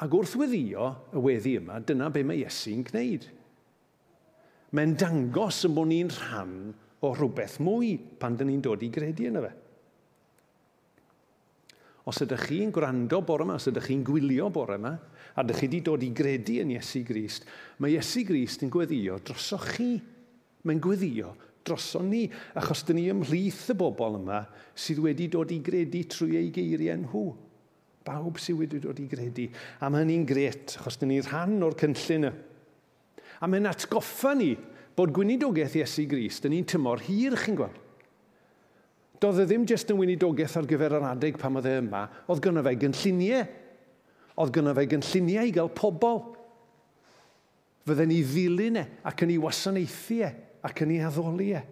Ac 0.04 0.14
wrth 0.18 0.36
weddio 0.38 0.92
y 1.14 1.22
weddi 1.24 1.56
yma, 1.58 1.80
dyna 1.82 2.10
be 2.14 2.22
mae 2.28 2.42
Iesu'n 2.44 2.86
gwneud 2.90 3.26
mae'n 4.74 4.96
dangos 4.98 5.64
yn 5.68 5.76
bod 5.76 5.90
ni'n 5.90 6.10
rhan 6.10 6.56
o 7.04 7.12
rhywbeth 7.14 7.60
mwy 7.62 7.94
pan 8.20 8.38
dyn 8.38 8.50
ni'n 8.50 8.64
dod 8.64 8.84
i 8.86 8.90
gredu 8.94 9.28
yna 9.30 9.44
fe. 9.44 9.52
Os 12.10 12.20
ydych 12.26 12.50
chi'n 12.50 12.72
gwrando 12.76 13.22
bore 13.24 13.46
yma, 13.46 13.56
os 13.60 13.70
ydych 13.70 13.86
chi'n 13.88 14.04
gwylio 14.04 14.50
bore 14.52 14.76
yma, 14.80 14.92
a 15.34 15.44
ydych 15.46 15.62
chi 15.62 15.70
wedi 15.70 15.82
dod 15.86 16.04
i 16.04 16.10
gredu 16.16 16.58
yn 16.64 16.74
Iesu 16.74 17.04
Grist, 17.08 17.46
mae 17.80 17.96
Iesu 17.96 18.26
Grist 18.28 18.66
yn 18.66 18.74
gweddio 18.74 19.22
drosoch 19.24 19.70
chi. 19.78 19.94
Mae'n 20.68 20.82
gweddio 20.84 21.32
droson 21.64 22.10
ni, 22.12 22.26
achos 22.60 22.84
dyn 22.88 23.00
ni 23.00 23.06
ymhlith 23.12 23.70
y 23.72 23.76
bobl 23.80 24.18
yma 24.20 24.42
sydd 24.76 25.00
wedi 25.04 25.30
dod 25.32 25.52
i 25.52 25.60
gredu 25.64 26.02
trwy 26.12 26.38
ei 26.40 26.50
geiriau 26.56 27.00
nhw. 27.06 27.24
Bawb 28.04 28.40
sydd 28.42 28.60
wedi 28.60 28.82
dod 28.84 29.00
i 29.00 29.08
gredu. 29.08 29.48
A 29.80 29.88
mae 29.92 30.04
hynny'n 30.04 30.26
gret, 30.28 30.76
achos 30.80 31.00
dyn 31.00 31.14
ni 31.14 31.22
rhan 31.24 31.62
o'r 31.64 31.78
cynllun 31.80 32.28
y 32.28 32.34
A 33.44 33.50
mae'n 33.52 33.68
atgoffa 33.68 34.32
ni 34.40 34.54
bod 34.96 35.12
gweinidogaeth 35.16 35.76
Iesu 35.82 36.06
Grist 36.08 36.46
yn 36.48 36.56
un 36.56 36.68
tymor 36.70 37.02
hir, 37.04 37.36
chi'n 37.40 37.58
gweld. 37.60 37.80
Doedd 39.20 39.42
e 39.44 39.48
ddim 39.48 39.66
jyst 39.68 39.92
yn 39.92 40.00
weinidogaeth 40.00 40.56
ar 40.60 40.68
gyfer 40.68 40.96
yr 41.00 41.06
adeg 41.10 41.38
pam 41.40 41.60
oedd 41.60 41.68
e 41.68 41.76
yma, 41.82 42.06
oedd 42.28 42.42
gynno 42.44 42.64
fe 42.64 42.74
gynlluniau. 42.80 43.44
Oedd 44.40 44.56
gynno 44.56 44.74
fe 44.76 44.88
gynlluniau 44.94 45.50
i 45.50 45.54
gael 45.56 45.72
pobl. 45.76 46.24
Fydden 47.88 48.12
ni 48.12 48.22
ddilyn 48.24 48.80
e, 48.80 48.84
ac 49.08 49.26
yn 49.26 49.34
ei 49.36 49.40
wasanaethu 49.44 50.20
e, 50.24 50.32
ac 50.64 50.84
yn 50.86 50.96
ei 50.96 51.04
addoli 51.04 51.50
e. 51.60 51.64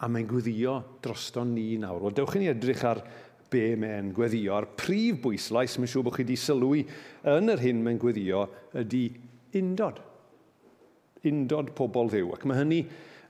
A 0.00 0.08
mae'n 0.12 0.28
gwyddio 0.28 0.78
drosto 1.04 1.44
ni 1.48 1.74
nawr. 1.80 2.02
Wel, 2.04 2.16
dewch 2.16 2.36
i 2.36 2.44
ni 2.44 2.50
edrych 2.52 2.84
ar 2.88 3.00
be 3.56 3.72
mae'n 3.80 4.12
gweddio. 4.16 4.52
A'r 4.56 4.68
prif 4.78 5.20
bwyslais, 5.24 5.76
mae'n 5.78 5.90
siŵr 5.90 6.04
bod 6.06 6.16
chi 6.16 6.24
wedi 6.24 6.36
sylwi 6.40 6.84
yn 7.32 7.52
yr 7.52 7.62
hyn 7.62 7.82
mae'n 7.84 8.00
gweddio, 8.02 8.44
ydy 8.82 9.04
undod. 9.60 10.02
Undod 11.26 11.72
pobl 11.78 12.12
ddew. 12.12 12.34
Ac 12.36 12.44
mae 12.46 12.60
hynny 12.60 12.82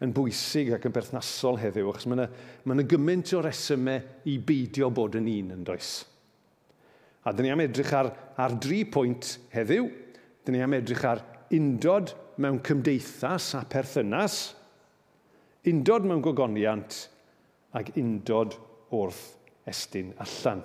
yn 0.04 0.12
bwysig 0.16 0.74
ac 0.76 0.84
yn 0.88 0.94
berthnasol 0.96 1.60
heddiw, 1.60 1.88
achos 1.92 2.08
mae 2.10 2.18
yna, 2.18 2.26
mae 2.64 2.76
yna 2.76 2.88
gymaint 2.90 3.32
o 3.36 3.40
resymau 3.44 4.28
i 4.28 4.36
beidio 4.50 4.90
bod 4.92 5.16
yn 5.20 5.30
un 5.32 5.54
yn 5.56 5.64
does. 5.66 5.94
A 7.26 7.32
dyn 7.34 7.48
ni 7.48 7.54
am 7.54 7.64
edrych 7.64 7.94
ar, 7.96 8.12
ar 8.38 8.58
dri 8.62 8.84
pwynt 8.92 9.36
heddiw. 9.54 9.88
Dyn 10.46 10.58
ni 10.58 10.62
am 10.62 10.76
edrych 10.76 11.06
ar 11.08 11.24
undod 11.56 12.12
mewn 12.42 12.60
cymdeithas 12.66 13.54
a 13.56 13.64
perthynas, 13.70 14.36
undod 15.66 16.04
mewn 16.06 16.22
gogoniant 16.22 17.00
ac 17.76 17.94
undod 17.98 18.54
wrth 18.94 19.35
estyn 19.66 20.12
allan. 20.22 20.62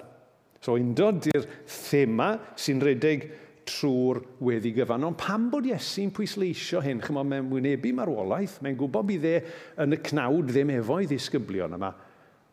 So, 0.62 0.76
undod 0.78 1.26
i'r 1.32 1.48
thema 1.66 2.36
sy'n 2.60 2.84
redeg 2.86 3.26
trwy'r 3.72 4.22
weddi 4.46 4.74
gyfan. 4.76 5.06
Ond 5.08 5.18
pam 5.20 5.50
bod 5.54 5.68
Iesu'n 5.70 6.14
pwysleisio 6.16 6.82
hyn? 6.86 7.02
Chymod, 7.04 7.30
mae'n 7.30 7.50
wynebu 7.52 7.94
marwolaeth. 7.98 8.60
Mae'n 8.62 8.78
gwybod 8.80 9.10
bydd 9.10 9.28
e 9.30 9.36
yn 9.84 9.98
y 9.98 10.02
cnawd 10.06 10.50
ddim 10.52 10.74
efo 10.78 11.00
i 11.02 11.10
ddisgyblion 11.10 11.78
yma. 11.78 11.92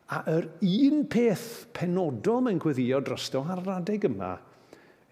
A 0.09 0.23
yr 0.33 0.47
un 0.65 1.03
peth 1.11 1.49
penodol 1.77 2.45
mae'n 2.47 2.61
gweddio 2.63 3.01
drosto 3.05 3.43
ar 3.45 3.61
yr 3.61 3.75
adeg 3.77 4.09
yma 4.09 4.37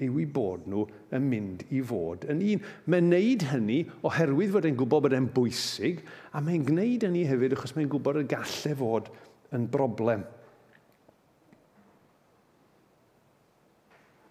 yw 0.04 0.16
i 0.20 0.26
bod 0.28 0.66
nhw 0.68 0.82
yn 1.16 1.28
mynd 1.30 1.64
i 1.72 1.82
fod 1.84 2.26
yn 2.32 2.40
un. 2.44 2.64
Mae'n 2.92 3.10
wneud 3.10 3.44
hynny 3.50 3.78
oherwydd 4.08 4.52
fod 4.56 4.68
e'n 4.68 4.76
gwybod 4.76 5.06
bod 5.06 5.16
e'n 5.16 5.28
bwysig 5.36 6.02
a 6.32 6.42
mae'n 6.44 6.64
gwneud 6.68 7.06
hynny 7.08 7.24
hefyd 7.28 7.56
achos 7.56 7.76
mae'n 7.76 7.92
gwybod 7.92 8.20
y 8.20 8.26
gallai 8.32 8.74
fod 8.76 9.08
yn 9.56 9.68
broblem. 9.72 10.24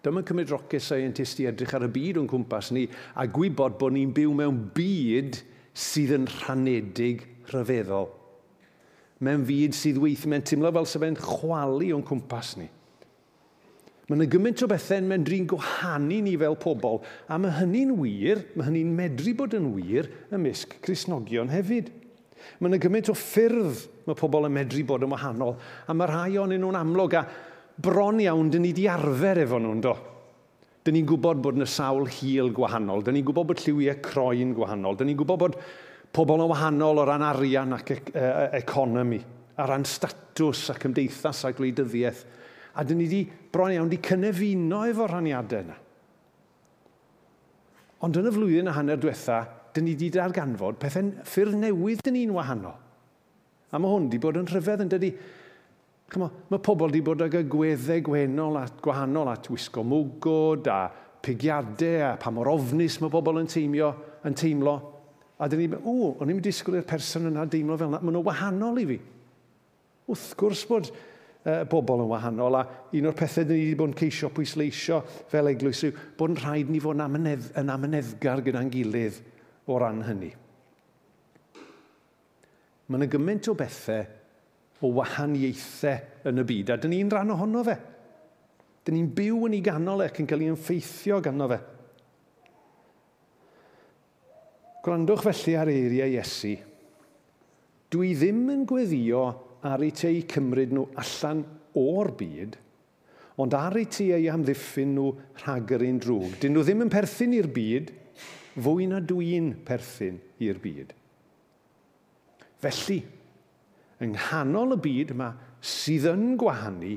Dyma 0.06 0.22
cymryd 0.22 0.52
rocket 0.54 0.84
scientist 0.84 1.40
i 1.42 1.48
edrych 1.50 1.72
ar 1.74 1.82
y 1.82 1.90
byd 1.90 2.20
o'n 2.20 2.28
cwmpas 2.30 2.68
ni 2.76 2.84
a 3.18 3.24
gwybod 3.26 3.74
bod 3.80 3.96
ni'n 3.96 4.12
byw 4.14 4.36
mewn 4.38 4.60
byd 4.76 5.40
sydd 5.74 6.12
yn 6.14 6.28
rhanedig 6.30 7.24
rhyfeddol. 7.50 8.06
Mewn 9.26 9.42
byd 9.48 9.74
sydd 9.74 9.98
weithio, 9.98 10.30
mae'n 10.30 10.44
teimlo 10.46 10.70
fel 10.76 10.86
sef 10.86 11.06
e'n 11.08 11.18
chwalu 11.18 11.90
o'n 11.96 12.04
cwmpas 12.06 12.52
ni. 12.60 12.68
Mae 14.06 14.14
yna 14.20 14.28
gymaint 14.30 14.62
o 14.62 14.68
bethau 14.70 15.02
mae'n 15.02 15.26
drin 15.26 15.48
gwahanu 15.50 16.20
ni 16.22 16.36
fel 16.38 16.54
pobl, 16.62 17.00
a 17.26 17.40
mae 17.42 17.56
hynny'n 17.56 17.90
wir, 17.98 18.44
mae 18.54 18.68
hynny'n 18.68 18.94
medru 19.00 19.34
bod 19.34 19.58
yn 19.58 19.72
wir 19.74 20.06
ymysg 20.30 20.78
Cresnogion 20.86 21.50
hefyd. 21.50 21.90
Mae 22.60 22.70
yna 22.70 22.78
gymaint 22.78 23.10
o 23.10 23.16
ffyrdd 23.18 23.82
mae 24.06 24.14
pobl 24.22 24.46
yn 24.46 24.54
medru 24.54 24.86
bod 24.86 25.02
yn 25.02 25.10
wahanol, 25.10 25.56
a 25.58 25.98
mae 25.98 26.12
rhai 26.12 26.38
o'n 26.38 26.54
nhw'n 26.54 26.78
amlwg, 26.78 27.18
a 27.18 27.26
bron 27.82 28.20
iawn 28.20 28.50
dyn 28.50 28.64
ni 28.64 28.72
wedi 28.72 28.86
arfer 28.88 29.42
efo 29.44 29.58
nhw'n 29.60 29.82
do. 29.84 29.94
Dyn 30.86 30.94
ni'n 30.96 31.08
gwybod 31.08 31.40
bod 31.42 31.58
yna 31.58 31.66
sawl 31.68 32.06
hil 32.06 32.52
gwahanol, 32.54 33.02
dyn 33.04 33.18
ni'n 33.18 33.26
gwybod 33.26 33.50
bod 33.50 33.62
lliwiau 33.64 33.98
croen 34.04 34.54
gwahanol, 34.54 34.96
dyn 34.96 35.10
ni'n 35.10 35.18
gwybod 35.18 35.40
bod 35.42 35.56
pobl 36.14 36.44
yn 36.44 36.50
wahanol 36.52 37.02
o 37.02 37.06
ran 37.08 37.24
arian 37.26 37.74
ac 37.76 37.90
e 37.92 37.98
e 38.14 38.46
economi, 38.60 39.18
a 39.58 39.66
ran 39.66 39.84
statws 39.84 40.70
a 40.70 40.76
cymdeithas 40.78 41.44
a 41.44 41.52
gwleidyddiaeth. 41.56 42.22
A 42.76 42.84
dyn 42.84 43.00
ni 43.00 43.08
wedi 43.08 43.24
bron 43.52 43.74
iawn 43.74 43.90
wedi 43.90 44.00
cynefino 44.04 44.84
efo 44.86 45.08
rhaniadau 45.10 45.64
yna. 45.64 45.76
Ond 48.06 48.18
yn 48.20 48.28
y 48.28 48.32
flwyddyn 48.32 48.70
a 48.70 48.76
hanner 48.76 49.00
diwetha, 49.00 49.40
dyn 49.74 49.88
ni 49.88 49.96
wedi 49.96 50.12
darganfod 50.14 50.78
pethau 50.80 51.10
ffyrdd 51.26 51.58
newydd 51.60 52.04
dyn 52.06 52.16
ni'n 52.20 52.34
wahanol. 52.36 52.76
A 53.72 53.80
mae 53.80 53.90
hwn 53.90 54.06
wedi 54.06 54.22
bod 54.22 54.38
yn 54.38 54.48
rhyfedd 54.48 54.84
yn 54.84 54.92
dydi 54.92 55.10
Chymo, 56.06 56.28
mae 56.52 56.62
pobl 56.62 56.86
wedi 56.86 57.02
bod 57.02 57.24
ag 57.24 57.34
y 57.34 57.42
gweddau 57.50 58.02
gwenol 58.06 58.60
at 58.60 58.76
gwahanol 58.82 59.32
at 59.32 59.48
wisgo 59.50 59.82
mwgod 59.82 60.68
a 60.70 60.84
pigiadau 61.26 62.04
a 62.06 62.12
pa 62.20 62.30
mor 62.30 62.52
ofnus 62.52 63.00
mae 63.02 63.10
pobl 63.10 63.40
yn 63.40 63.50
teimio, 63.50 63.88
yn 64.28 64.36
teimlo. 64.38 64.76
A 65.42 65.48
dyn 65.50 65.64
ni, 65.64 65.66
o, 65.82 66.14
o'n 66.14 66.30
i'n 66.30 66.38
disgwyl 66.44 66.78
i'r 66.78 66.86
person 66.86 67.26
yna 67.32 67.48
deimlo 67.50 67.74
fel 67.80 67.90
yna. 67.90 68.00
mae 68.00 68.14
nhw 68.14 68.22
wahanol 68.28 68.78
i 68.78 68.86
fi. 68.92 68.98
Wrth 70.06 70.28
gwrs 70.38 70.62
bod 70.70 70.90
uh, 70.92 71.64
bobl 71.72 72.04
yn 72.04 72.12
wahanol 72.12 72.60
a 72.60 72.62
un 72.94 73.10
o'r 73.10 73.18
pethau 73.18 73.42
dyn 73.42 73.58
ni 73.58 73.64
wedi 73.64 73.78
bod 73.80 73.90
yn 73.90 73.98
ceisio 73.98 74.30
pwysleisio 74.36 75.00
fel 75.32 75.50
eglwys 75.50 75.82
yw 75.88 75.96
bod 76.16 76.36
yn 76.36 76.38
rhaid 76.44 76.70
ni 76.70 76.82
fod 76.84 77.00
yn, 77.00 77.02
amynedd, 77.08 77.50
yn 77.58 77.72
amyneddgar 77.74 78.44
gyda'n 78.46 78.70
gilydd 78.70 79.18
o 79.66 79.80
ran 79.82 80.04
hynny. 80.06 80.30
Mae 82.86 83.02
yna 83.02 83.10
gymaint 83.10 83.50
o 83.50 83.56
bethau 83.58 84.06
o 84.84 84.90
wahaniaethau 84.98 86.28
yn 86.28 86.42
y 86.42 86.44
byd, 86.50 86.72
a 86.74 86.76
dyn 86.80 86.92
ni'n 86.92 87.12
rhan 87.12 87.32
ohono 87.32 87.62
fe. 87.66 87.76
Dyn 88.86 88.98
ni'n 88.98 89.08
byw 89.16 89.46
yn 89.48 89.56
ei 89.56 89.64
ganol 89.64 90.04
e 90.04 90.10
ac 90.10 90.20
yn 90.22 90.28
cael 90.30 90.44
ei 90.44 90.52
effeithio 90.52 91.20
ganddo 91.24 91.48
fe. 91.50 91.58
Gwrandwch 94.86 95.24
felly 95.26 95.56
ar 95.58 95.72
eiriau 95.72 96.12
Iesu. 96.14 96.54
Dwi 97.90 98.12
ddim 98.18 98.44
yn 98.52 98.62
gweddio 98.68 99.24
ar 99.66 99.82
ei 99.82 99.94
te 99.96 100.12
i 100.12 100.22
cymryd 100.30 100.74
nhw 100.74 100.84
allan 101.02 101.42
o'r 101.80 102.12
byd, 102.18 102.54
ond 103.42 103.56
ar 103.58 103.76
ei 103.80 103.88
te 103.90 104.06
i 104.14 104.28
amddiffyn 104.30 104.94
nhw 104.94 105.08
rhag 105.42 105.74
yr 105.76 105.86
un 105.88 105.98
drwg. 106.02 106.38
Dyn 106.42 106.54
nhw 106.54 106.64
ddim 106.66 106.84
yn 106.86 106.92
perthyn 106.92 107.34
i'r 107.36 107.50
byd, 107.52 107.90
fwy 108.56 108.86
na 108.90 109.02
dwi'n 109.04 109.50
perthyn 109.66 110.20
i'r 110.44 110.60
byd. 110.62 110.94
Felly, 112.62 113.00
yng 114.02 114.12
nghanol 114.16 114.76
y 114.76 114.80
byd 114.84 115.14
yma 115.14 115.30
sydd 115.64 116.08
yn 116.10 116.36
gwahanu, 116.40 116.96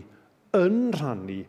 yn 0.58 0.79
rhannu, 0.96 1.39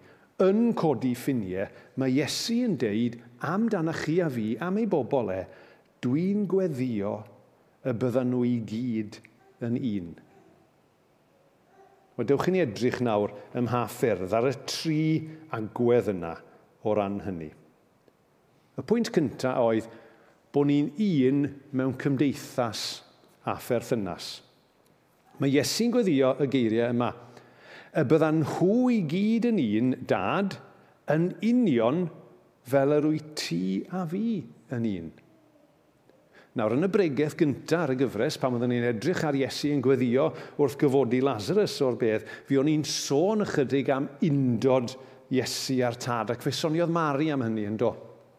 yn 0.41 0.71
codi 0.79 1.13
ffiniau, 1.19 1.69
mae 2.01 2.15
Iesu 2.15 2.63
yn 2.69 2.79
deud 2.81 3.19
amdanach 3.45 4.05
chi 4.07 4.21
a 4.25 4.31
fi, 4.33 4.55
am 4.63 4.79
ei 4.81 4.89
bobl 4.91 5.33
e, 5.35 5.43
dwi'n 6.05 6.47
gweddio 6.49 7.19
y 7.85 7.95
byddan 7.97 8.33
nhw 8.33 8.43
i 8.49 8.57
gyd 8.69 9.21
yn 9.67 9.79
un. 9.79 10.11
Wel, 12.17 12.29
dewch 12.29 12.49
i 12.51 12.55
ni 12.55 12.63
edrych 12.65 13.01
nawr 13.05 13.33
ym 13.57 13.67
mha 13.69 13.87
ffyrdd 13.89 14.35
ar 14.37 14.49
y 14.51 14.55
tri 14.69 15.03
agwedd 15.57 16.11
yna 16.13 16.35
o 16.85 16.95
ran 16.97 17.21
hynny. 17.25 17.51
Y 18.77 18.85
pwynt 18.89 19.13
cyntaf 19.15 19.61
oedd 19.61 19.89
bod 20.53 20.69
ni'n 20.69 20.91
un 21.01 21.47
mewn 21.77 21.97
cymdeithas 22.01 22.85
a 23.49 23.57
pherthynas. 23.61 24.39
Mae 25.41 25.55
Iesu'n 25.57 25.93
gweddio 25.95 26.35
y 26.45 26.49
geiriau 26.53 26.93
yma. 26.93 27.11
Y 27.97 28.05
byddan 28.07 28.43
nhw 28.45 28.75
i 28.93 29.01
gyd 29.09 29.49
yn 29.49 29.61
un 29.65 29.95
dad 30.09 30.59
yn 31.11 31.31
union 31.43 32.05
fel 32.71 32.93
yr 32.99 33.09
wyt 33.09 33.33
ti 33.41 33.65
a 33.97 34.05
fi 34.09 34.43
yn 34.77 34.87
un. 34.91 35.11
Nawr, 36.59 36.75
yn 36.75 36.85
y 36.85 36.91
bregaeth 36.91 37.37
gyntaf 37.39 37.85
ar 37.87 37.93
y 37.95 37.97
gyfres, 38.01 38.37
pan 38.43 38.57
oeddwn 38.57 38.73
ni'n 38.75 38.89
edrych 38.91 39.23
ar 39.25 39.39
Iesu 39.39 39.71
yn 39.71 39.83
gweddio 39.85 40.27
wrth 40.59 40.77
gyfodi 40.81 41.21
Lazarus 41.23 41.77
o'r 41.87 41.97
beth, 41.99 42.27
fi 42.47 42.59
o'n 42.59 42.69
i'n 42.73 42.83
sôn 42.87 43.47
ychydig 43.47 43.93
am 43.95 44.09
undod 44.27 44.97
Iesu 45.31 45.79
a'r 45.87 45.97
tad, 46.03 46.35
ac 46.35 46.43
fe 46.43 46.53
soniodd 46.55 46.91
Mari 46.93 47.31
am 47.31 47.47
hynny 47.47 47.69
yn 47.71 47.79
do, 47.79 47.93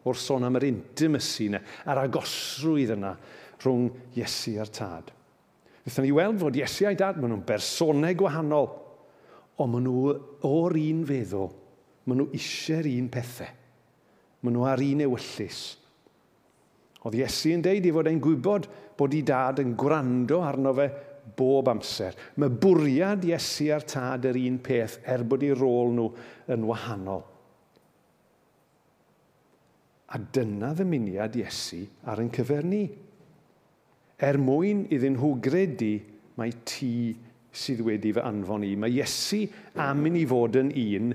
o'r 0.04 0.20
sôn 0.20 0.44
am 0.44 0.60
yr 0.60 0.68
intimacy 0.68 1.48
yna, 1.48 1.64
a'r 1.88 2.04
agosrwydd 2.04 2.94
yna 2.98 3.16
rhwng 3.64 3.88
Iesu 4.20 4.58
a'r 4.60 4.76
tad. 4.76 5.16
Wnaethon 5.82 6.06
ni 6.06 6.14
weld 6.14 6.40
fod 6.42 6.58
Iesu 6.60 6.86
a'i 6.86 6.98
dad, 6.98 7.18
maen 7.18 7.34
nhw'n 7.34 7.46
bersonau 7.48 8.14
gwahanol, 8.20 8.68
ond 9.58 9.74
maen 9.74 9.88
nhw 9.88 10.16
o'r 10.46 10.78
un 10.78 11.04
feddwl, 11.10 11.50
maen 12.06 12.22
nhw 12.22 12.28
eisiau'r 12.38 12.90
un 12.92 13.08
pethau. 13.14 13.58
Maen 14.42 14.58
nhw 14.58 14.68
ar 14.70 14.84
un 14.86 15.06
ewyllus. 15.08 15.62
Oedd 17.02 17.18
Iesu 17.18 17.56
yn 17.56 17.64
deud 17.66 17.88
i 17.90 17.94
fod 17.94 18.10
e'n 18.12 18.22
gwybod 18.22 18.68
bod 18.98 19.18
ei 19.18 19.24
dad 19.26 19.62
yn 19.64 19.74
gwrando 19.78 20.44
arno 20.46 20.74
fe 20.78 20.88
bob 21.38 21.70
amser. 21.72 22.18
Mae 22.38 22.54
bwriad 22.62 23.26
Iesu 23.26 23.72
a'r 23.74 23.86
tad 23.90 24.28
yr 24.30 24.38
un 24.38 24.60
peth 24.62 25.00
er 25.10 25.26
bod 25.26 25.46
ei 25.46 25.56
rôl 25.58 25.94
nhw 25.98 26.08
yn 26.54 26.66
wahanol. 26.70 27.24
A 30.12 30.20
dyna 30.20 30.76
ddymuniad 30.76 31.38
Iesu 31.40 31.86
ar 32.12 32.22
yn 32.22 32.30
cyfer 32.34 32.68
ni 32.68 32.84
er 34.22 34.38
mwyn 34.38 34.86
iddyn 34.94 35.18
nhw 35.18 35.34
gredu 35.42 35.96
mae 36.38 36.54
ti 36.68 36.94
sydd 37.52 37.82
wedi 37.86 38.14
fy 38.16 38.24
anfon 38.24 38.66
i. 38.66 38.76
Mae 38.80 38.94
Iesu 38.96 39.44
am 39.82 40.06
i 40.08 40.14
ni 40.14 40.26
fod 40.30 40.58
yn 40.62 40.72
un 40.72 41.14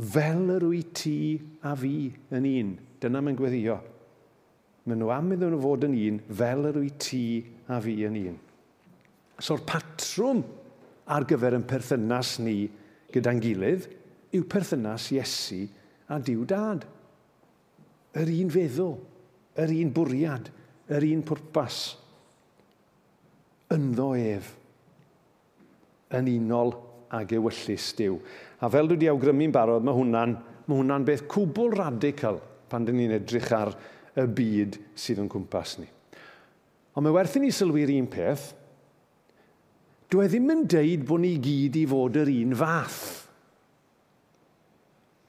fel 0.00 0.54
yr 0.56 0.66
wyt 0.70 0.92
ti 1.02 1.16
a 1.66 1.74
fi 1.76 1.94
yn 2.36 2.46
un. 2.48 2.70
Dyna 3.00 3.20
mae'n 3.24 3.38
gweddio. 3.38 3.76
Mae 4.86 4.96
nhw 4.96 5.10
am 5.12 5.34
iddyn 5.34 5.52
nhw 5.54 5.60
fod 5.64 5.88
yn 5.88 5.98
un 5.98 6.22
fel 6.40 6.70
yr 6.70 6.80
wyt 6.80 7.02
ti 7.04 7.24
a 7.68 7.80
fi 7.82 7.98
yn 8.08 8.16
un. 8.22 8.38
So'r 9.40 9.64
patrwm 9.68 10.42
ar 11.10 11.26
gyfer 11.28 11.56
yn 11.56 11.66
perthynas 11.68 12.38
ni 12.44 12.56
gyda'n 13.12 13.40
gilydd 13.42 13.88
yw 14.36 14.46
perthynas 14.48 15.10
Iesu 15.16 15.64
a 16.10 16.18
Diw 16.22 16.44
Dad. 16.48 16.86
Yr 18.20 18.30
un 18.40 18.50
feddwl, 18.50 18.96
yr 19.62 19.72
un 19.76 19.92
bwriad, 19.94 20.48
yr 20.90 21.06
un 21.12 21.24
pwrpas 21.26 21.80
ynddo 23.74 24.12
ef 24.18 24.54
yn 26.18 26.30
unol 26.32 26.74
ag 27.14 27.32
ewyllus 27.34 27.90
diw. 27.98 28.18
A 28.60 28.70
fel 28.70 28.88
dwi 28.90 28.98
wedi 28.98 29.10
awgrymu'n 29.10 29.54
barod, 29.54 29.84
mae 29.86 29.96
hwnna'n, 29.96 30.36
ma 30.66 30.78
hwnna 30.78 30.98
beth 31.06 31.26
cwbl 31.30 31.74
radical 31.78 32.40
pan 32.70 32.86
dyn 32.86 33.00
ni'n 33.00 33.16
edrych 33.18 33.50
ar 33.54 33.72
y 34.18 34.26
byd 34.26 34.78
sydd 34.98 35.22
yn 35.22 35.30
cwmpas 35.30 35.78
ni. 35.80 35.88
Ond 36.94 37.06
mae 37.06 37.14
werth 37.14 37.38
i 37.38 37.44
ni 37.44 37.50
sylwi'r 37.54 37.92
un 37.96 38.10
peth, 38.10 38.50
dwi 40.10 40.26
ddim 40.26 40.52
yn 40.54 40.62
deud 40.70 41.06
bod 41.06 41.22
ni 41.22 41.36
gyd 41.42 41.78
i 41.78 41.86
fod 41.90 42.18
yr 42.20 42.30
un 42.34 42.54
fath. 42.58 43.00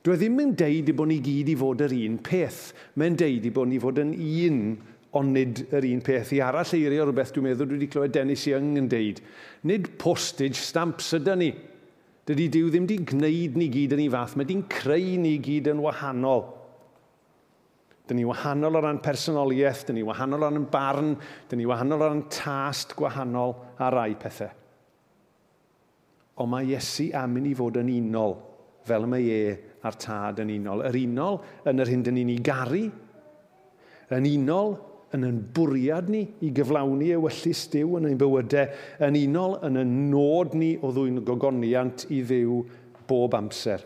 Dwi 0.02 0.18
ddim 0.18 0.40
yn 0.42 0.56
deud 0.58 0.90
i 0.90 0.96
bod 0.98 1.12
ni 1.12 1.20
gyd 1.22 1.52
i 1.54 1.58
fod 1.58 1.84
yr 1.86 1.94
un 1.94 2.18
peth. 2.26 2.72
Mae'n 2.98 3.18
deud 3.22 3.46
i 3.46 3.52
bod 3.54 3.70
ni 3.70 3.78
fod 3.82 4.02
yn 4.02 4.16
un 4.18 4.64
ond 5.18 5.36
nid 5.36 5.65
yr 5.75 5.86
un 5.89 6.01
peth 6.06 6.32
i 6.38 6.39
arall 6.44 6.72
eirio 6.77 7.03
rhywbeth 7.08 7.34
dwi'n 7.36 7.50
meddwl 7.50 7.68
dwi 7.68 7.77
wedi 7.80 7.89
clywed 7.91 8.13
Dennis 8.15 8.46
Young 8.48 8.77
yn 8.80 8.88
deud. 8.91 9.20
Nid 9.68 9.89
postage 10.00 10.60
stamps 10.62 11.10
ydy 11.18 11.36
ni. 11.39 11.51
Dydy 12.30 12.48
Dyw 12.53 12.70
ddim 12.72 12.86
wedi 12.88 12.98
gwneud 13.10 13.58
ni 13.60 13.68
gyd 13.74 13.96
yn 13.98 14.03
ei 14.06 14.12
fath, 14.13 14.38
mae 14.39 14.48
di'n 14.48 14.63
creu 14.72 15.18
ni 15.20 15.34
gyd 15.44 15.68
yn 15.74 15.82
wahanol. 15.84 16.46
Dyn 18.08 18.22
ni 18.22 18.27
wahanol 18.27 18.77
o 18.80 18.84
ran 18.84 19.01
personoliaeth, 19.03 19.84
dyn 19.89 20.00
ni 20.00 20.06
wahanol 20.08 20.46
o 20.46 20.51
ran 20.51 20.68
barn, 20.72 21.12
dyn 21.50 21.60
ni 21.60 21.68
wahanol 21.68 22.06
o 22.06 22.08
ran 22.08 22.24
tast 22.32 22.96
gwahanol 23.00 23.56
a 23.82 23.89
rai 23.91 24.13
pethau. 24.20 24.53
Ond 26.39 26.53
mae 26.53 26.70
Iesu 26.72 27.10
am 27.18 27.36
i 27.36 27.44
ni 27.44 27.51
fod 27.58 27.82
yn 27.82 27.91
unol, 27.98 28.38
fel 28.88 29.10
mae 29.12 29.27
e 29.27 29.41
a'r 29.84 29.98
tad 30.00 30.39
yn 30.44 30.53
unol. 30.56 30.86
Yr 30.88 30.98
unol 31.01 31.41
yn 31.68 31.84
yr 31.84 31.91
hyn 31.91 32.06
dyn 32.08 32.18
ni'n 32.22 32.32
ei 32.32 32.46
garu, 32.46 32.86
yn 34.12 34.30
unol 34.32 34.74
yn 35.15 35.25
yn 35.27 35.39
bwriad 35.56 36.10
ni 36.12 36.22
i 36.46 36.51
gyflawni 36.56 37.12
ewyllus 37.15 37.65
Dyw 37.74 37.98
yn 38.00 38.08
ein 38.12 38.20
bywydau, 38.20 38.72
yn 39.03 39.18
unol 39.25 39.58
yn 39.68 39.82
y 39.82 39.86
nod 39.88 40.56
ni 40.58 40.72
o 40.80 40.91
ddwy'n 40.94 41.22
gogoniant 41.27 42.06
i 42.13 42.22
ddiw 42.27 42.62
bob 43.10 43.36
amser. 43.36 43.84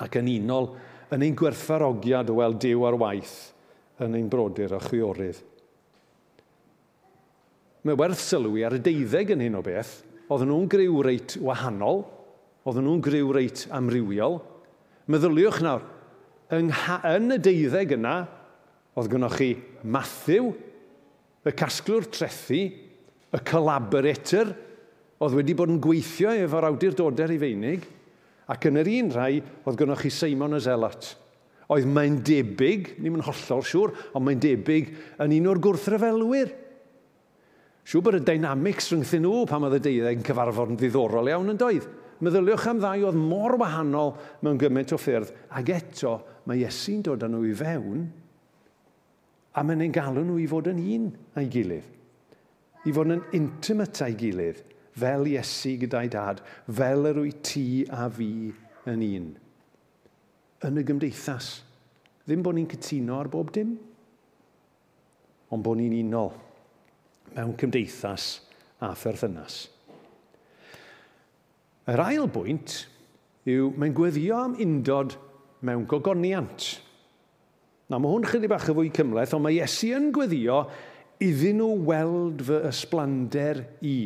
Ac 0.00 0.20
yn 0.20 0.30
unol 0.36 0.70
yn 1.10 1.26
ein 1.26 1.38
gwerthfarogiad 1.38 2.30
o 2.30 2.38
weld 2.38 2.60
Dyw 2.62 2.86
ar 2.86 2.98
waith 3.00 3.38
yn 4.00 4.14
ein 4.16 4.30
brodyr 4.32 4.76
a 4.76 4.80
chwiorydd. 4.82 5.42
Mae 7.84 7.96
werth 7.96 8.20
sylwi 8.20 8.62
ar 8.66 8.76
y 8.76 8.80
deuddeg 8.84 9.32
yn 9.34 9.42
hyn 9.46 9.58
o 9.58 9.62
beth, 9.64 10.00
oedden 10.30 10.50
nhw'n 10.52 10.68
griw 10.70 11.00
reit 11.04 11.36
wahanol, 11.42 12.04
oedden 12.68 12.84
nhw'n 12.86 13.02
griw 13.04 13.30
reit 13.34 13.64
amrywiol. 13.74 14.38
Meddyliwch 15.10 15.62
nawr, 15.64 15.86
yng, 16.54 16.70
yn 17.08 17.34
y 17.34 17.38
deuddeg 17.40 17.96
yna, 17.96 18.18
Oedd 18.98 19.10
gynnwch 19.12 19.36
chi 19.38 19.50
Matthew, 19.86 20.50
y 21.46 21.52
casglwr 21.56 22.08
trethu, 22.10 22.60
y 23.30 23.40
collaborator, 23.46 24.50
oedd 25.22 25.36
wedi 25.38 25.54
bod 25.56 25.70
yn 25.70 25.82
gweithio 25.82 26.32
efo'r 26.46 26.66
awdurdodau 26.70 27.30
Rufeinig, 27.30 27.84
ac 28.50 28.66
yn 28.66 28.80
yr 28.80 28.90
un 28.96 29.12
rhai, 29.14 29.34
oedd 29.62 29.78
gynnwch 29.78 30.02
chi 30.06 30.12
Simon 30.14 30.58
y 30.58 30.62
Zelot. 30.64 31.12
Oedd 31.70 31.86
mae'n 31.86 32.18
debyg, 32.26 32.96
ni'n 32.98 33.20
yn 33.20 33.26
hollol 33.28 33.62
siŵr, 33.62 33.94
ond 34.18 34.26
mae'n 34.26 34.42
debyg 34.42 34.90
yn 35.22 35.36
un 35.36 35.48
o'r 35.52 35.62
gwrthryfelwyr. 35.62 36.50
Siŵr 37.86 38.04
bod 38.06 38.18
y 38.18 38.22
dynamics 38.26 38.90
rhwngthyn 38.90 39.22
nhw 39.22 39.44
pan 39.48 39.68
oedd 39.68 39.78
y 39.78 39.82
deuddeg 39.86 40.18
yn 40.18 40.26
cyfarfod 40.26 40.74
yn 40.74 40.80
ddiddorol 40.80 41.30
iawn 41.30 41.54
yn 41.54 41.60
doedd. 41.60 41.86
Meddyliwch 42.20 42.66
am 42.68 42.82
ddau 42.82 43.06
oedd 43.06 43.20
mor 43.22 43.54
wahanol 43.60 44.16
mewn 44.42 44.58
gymaint 44.60 44.92
o 44.92 44.98
ffyrdd, 45.00 45.30
ac 45.56 45.70
eto 45.78 46.18
mae 46.50 46.66
Iesu'n 46.66 47.06
dod 47.06 47.22
â 47.22 47.30
nhw 47.30 47.46
i 47.46 47.54
fewn– 47.62 48.02
A 49.54 49.64
mae'n 49.66 49.82
ein 49.86 49.94
galw 49.94 50.22
nhw 50.22 50.38
i 50.38 50.48
fod 50.50 50.70
yn 50.70 50.82
un 50.94 51.06
a'i 51.38 51.48
gilydd. 51.50 51.86
I 52.86 52.92
fod 52.96 53.12
yn 53.12 53.24
intimate 53.36 54.04
a'i 54.06 54.14
gilydd, 54.18 54.60
fel 55.00 55.26
Iesu 55.28 55.76
gyda'i 55.80 56.10
dad, 56.12 56.42
fel 56.66 57.08
yr 57.10 57.22
wyt 57.24 57.42
ti 57.50 57.64
a 57.90 58.06
fi 58.12 58.30
yn 58.90 59.06
un. 59.06 59.30
Yn 60.68 60.80
y 60.80 60.84
gymdeithas, 60.86 61.50
ddim 62.26 62.44
bod 62.44 62.56
ni'n 62.56 62.68
cytuno 62.70 63.18
ar 63.18 63.30
bob 63.32 63.50
dim, 63.54 63.74
ond 65.50 65.66
bod 65.66 65.80
ni'n 65.80 65.98
unol 66.04 66.32
mewn 67.34 67.56
cymdeithas 67.58 68.30
a 68.82 68.92
pherthynas. 68.98 69.64
Yr 71.90 72.02
ail 72.04 72.28
bwynt 72.30 72.84
yw 73.50 73.70
mae'n 73.78 73.94
gweddio 73.96 74.38
am 74.44 74.56
undod 74.62 75.16
mewn 75.66 75.86
gogoniant. 75.90 76.66
Na, 77.90 77.98
mae 77.98 78.12
hwn 78.12 78.26
chydig 78.30 78.50
bach 78.52 78.68
y 78.70 78.74
fwy 78.76 78.90
cymleth, 78.94 79.34
ond 79.34 79.42
mae 79.42 79.56
Iesu 79.58 79.90
yn 79.96 80.12
gweddio 80.14 80.62
iddyn 81.26 81.58
nhw 81.58 81.70
weld 81.88 82.44
fy 82.46 82.60
ysblander 82.68 83.64
i. 83.82 83.96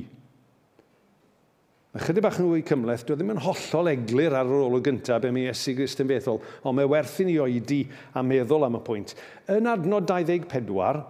Mae 1.93 2.07
chydig 2.07 2.25
bach 2.25 2.41
yn 2.41 2.49
fwy 2.49 2.63
cymleth, 2.67 3.05
dwi 3.05 3.13
e 3.15 3.19
ddim 3.21 3.35
yn 3.37 3.43
hollol 3.45 3.93
eglur 3.93 4.39
ar 4.41 4.49
yr 4.49 4.65
olwg 4.71 4.89
gyntaf 4.89 5.21
be 5.23 5.35
mae 5.37 5.51
Iesu 5.51 5.77
Grist 5.77 6.01
yn 6.01 6.09
feddwl, 6.09 6.41
ond 6.65 6.79
mae 6.79 6.89
werth 6.91 7.21
i 7.21 7.29
ni 7.29 7.37
oedi 7.45 7.83
a 8.17 8.25
meddwl 8.25 8.65
am 8.67 8.81
y 8.81 8.83
pwynt. 8.89 9.13
Yn 9.53 9.69
adnod 9.69 10.09
24, 10.09 11.05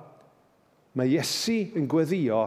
mae 0.99 1.15
Iesu 1.15 1.61
yn 1.79 1.87
gweddio 1.89 2.43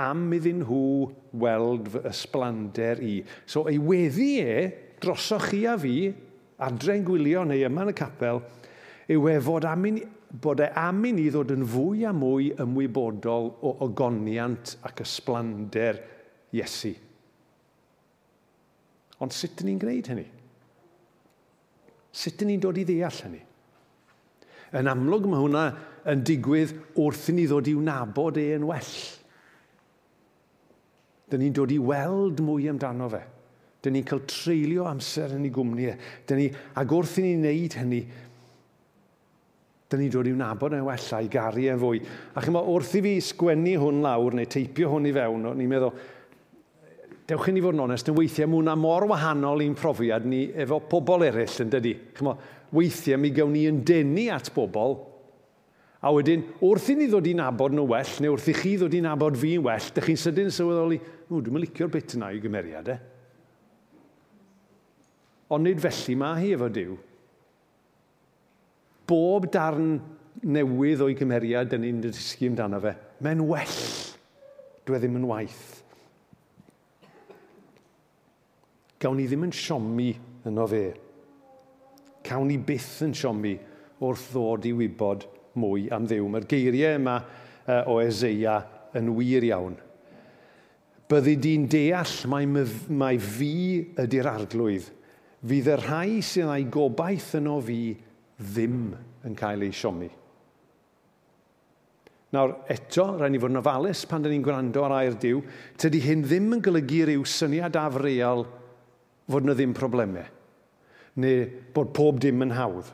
am 0.00 0.28
iddyn 0.38 0.62
nhw 0.62 1.10
weld 1.42 1.90
fy 1.92 2.06
ysblander 2.12 3.02
i. 3.02 3.16
So 3.42 3.66
ei 3.70 3.82
weddi 3.82 4.30
e, 4.42 4.68
drosoch 5.02 5.50
chi 5.50 5.64
a 5.66 5.74
fi, 5.82 6.12
adre'n 6.62 7.02
gwylio 7.06 7.42
neu 7.50 7.66
yma 7.66 7.88
yn 7.88 7.92
y 7.92 7.98
capel, 7.98 8.40
yw 9.12 9.28
e 9.30 9.38
fod, 9.44 9.66
amin, 9.68 10.00
bod 10.40 10.62
e 10.64 10.68
am 10.74 11.04
i 11.06 11.14
ddod 11.30 11.52
yn 11.54 11.64
fwy 11.68 12.04
a 12.08 12.12
mwy 12.16 12.52
ymwybodol 12.62 13.50
o 13.62 13.74
ogoniant 13.86 14.76
ac 14.88 15.04
ysblander 15.04 16.00
Iesu. 16.54 16.94
Ond 19.22 19.34
sut 19.34 19.62
ni'n 19.66 19.80
gwneud 19.82 20.10
hynny? 20.10 20.24
Sut 22.14 22.42
ni'n 22.46 22.62
dod 22.62 22.78
i 22.78 22.86
ddeall 22.86 23.20
hynny? 23.26 23.42
Yn 24.74 24.90
amlwg 24.90 25.28
mae 25.30 25.42
hwnna 25.42 25.64
yn 26.10 26.24
digwydd 26.26 26.74
wrth 26.98 27.28
i 27.30 27.36
ni 27.36 27.44
ddod 27.50 27.70
i'w 27.70 27.82
nabod 27.82 28.40
e 28.42 28.48
yn 28.56 28.66
well. 28.66 28.90
Dyn 31.30 31.44
ni'n 31.44 31.54
dod 31.56 31.72
i 31.74 31.78
weld 31.78 32.42
mwy 32.44 32.68
amdano 32.70 33.08
fe. 33.12 33.22
Dyn 33.84 33.96
ni'n 33.96 34.06
cael 34.08 34.22
treulio 34.28 34.86
amser 34.88 35.34
yn 35.36 35.46
ei 35.46 35.52
gwmni 35.54 35.88
e. 35.92 35.96
Dyn 36.26 36.40
ni, 36.40 36.48
ac 36.80 36.94
wrth 36.96 37.18
i 37.20 37.24
ni 37.26 37.34
wneud 37.38 37.78
hynny, 37.80 38.00
Dyna 39.90 40.00
ni 40.00 40.10
dod 40.10 40.28
i'w 40.30 40.36
nabod 40.38 40.74
yn 40.74 40.84
wella 40.86 41.20
i 41.20 41.30
garu 41.30 41.68
e'n 41.68 41.80
fwy. 41.80 42.02
A 42.34 42.42
chi'n 42.42 42.56
wrth 42.58 42.94
i 42.98 43.02
fi 43.04 43.14
sgwennu 43.22 43.76
hwn 43.82 44.02
lawr 44.04 44.36
neu 44.38 44.48
teipio 44.50 44.90
hwn 44.94 45.10
i 45.10 45.14
fewn, 45.14 45.48
o'n 45.50 45.60
i'n 45.60 45.70
meddwl, 45.70 45.92
dewch 47.28 47.48
i 47.48 47.54
ni 47.54 47.62
fod 47.64 47.76
yn 47.76 47.84
onest, 47.86 48.08
yn 48.08 48.16
weithiau 48.16 48.50
mae 48.50 48.76
mor 48.80 49.06
wahanol 49.12 49.62
i'n 49.64 49.76
profiad 49.76 50.26
ni 50.28 50.46
efo 50.64 50.80
pobl 50.88 51.26
eraill 51.28 51.60
yn 51.64 51.72
dydy. 51.72 51.94
Chymo, 52.16 52.36
weithiau 52.74 53.20
mi 53.20 53.32
gawn 53.36 53.52
ni 53.52 53.66
yn 53.68 53.82
denu 53.86 54.28
at 54.32 54.50
bobl, 54.56 54.98
a 56.04 56.12
wedyn 56.12 56.42
wrth 56.64 56.90
i 56.92 56.98
ni 56.98 57.08
ddod 57.08 57.28
i 57.30 57.32
nabod 57.36 57.72
nhw 57.72 57.86
well, 57.88 58.16
neu 58.20 58.34
wrth 58.34 58.50
i 58.52 58.56
chi 58.56 58.74
ddod 58.76 58.96
i 58.96 59.00
nabod 59.04 59.38
fi'n 59.40 59.62
well, 59.64 59.90
dych 59.96 60.10
chi'n 60.10 60.20
sydyn 60.20 60.52
sylweddoli, 60.52 61.00
o, 61.30 61.40
dwi'n 61.40 61.62
licio'r 61.62 61.92
bit 61.92 62.16
yna 62.18 62.28
i 62.34 62.42
gymeriad 62.42 62.90
e. 62.92 62.96
Ond 65.54 65.64
nid 65.64 65.80
felly 65.80 66.16
mae 66.20 66.42
hi 66.42 66.52
efo 66.56 66.68
Dyw 66.72 66.96
bob 69.08 69.48
darn 69.52 69.96
newydd 70.44 71.02
o'i 71.04 71.16
cymeriad 71.18 71.72
yn 71.76 71.84
ni'n 71.84 72.02
dysgu 72.04 72.50
amdano 72.50 72.80
fe. 72.82 72.94
Mae'n 73.24 73.44
well. 73.48 73.78
Dwi 74.84 74.98
e 74.98 75.00
ddim 75.00 75.16
yn 75.20 75.28
waith. 75.28 75.62
Gawn 79.00 79.16
ni 79.20 79.28
ddim 79.28 79.46
yn 79.46 79.54
siomi 79.56 80.10
yno 80.48 80.66
fe. 80.68 80.84
Cawn 82.24 82.48
ni 82.48 82.58
byth 82.60 83.02
yn 83.04 83.16
siomi 83.16 83.54
wrth 84.04 84.28
ddod 84.32 84.68
i 84.68 84.74
wybod 84.76 85.26
mwy 85.60 85.88
am 85.94 86.08
ddew. 86.08 86.28
Mae'r 86.28 86.48
geiriau 86.50 86.98
yma 86.98 87.18
uh, 87.20 87.82
o 87.88 87.98
Ezeia 88.04 88.60
yn 88.96 89.12
wir 89.16 89.44
iawn. 89.48 89.76
Byddi 91.08 91.34
di'n 91.40 91.66
deall 91.68 92.14
mae, 92.32 92.48
mae 92.48 93.20
fi 93.20 93.54
ydy'r 94.00 94.30
arglwydd. 94.30 94.88
Fydd 95.44 95.68
y 95.68 95.76
rhai 95.76 96.20
sy'n 96.24 96.52
ei 96.54 96.64
gobaith 96.72 97.34
yno 97.36 97.58
fi 97.64 97.80
ddim 98.40 98.92
yn 99.24 99.36
cael 99.38 99.64
ei 99.64 99.72
siomi. 99.74 100.10
Nawr, 102.34 102.56
eto, 102.72 103.06
rhaid 103.14 103.30
ni 103.30 103.38
fod 103.38 103.52
yn 103.52 103.60
ofalus 103.60 104.02
pan 104.10 104.24
dyn 104.24 104.34
ni'n 104.34 104.44
gwrando 104.44 104.82
ar 104.82 104.96
air 104.96 105.14
diw, 105.22 105.42
tydy 105.78 106.00
hyn 106.02 106.24
ddim 106.24 106.56
yn 106.56 106.64
golygu 106.66 107.04
rhyw 107.06 107.22
syniad 107.30 107.78
afreal 107.78 108.42
fod 109.30 109.46
yna 109.46 109.54
ddim 109.54 109.74
problemau, 109.76 110.26
neu 111.22 111.44
bod 111.76 111.92
pob 111.94 112.18
dim 112.22 112.42
yn 112.42 112.56
hawdd. 112.58 112.90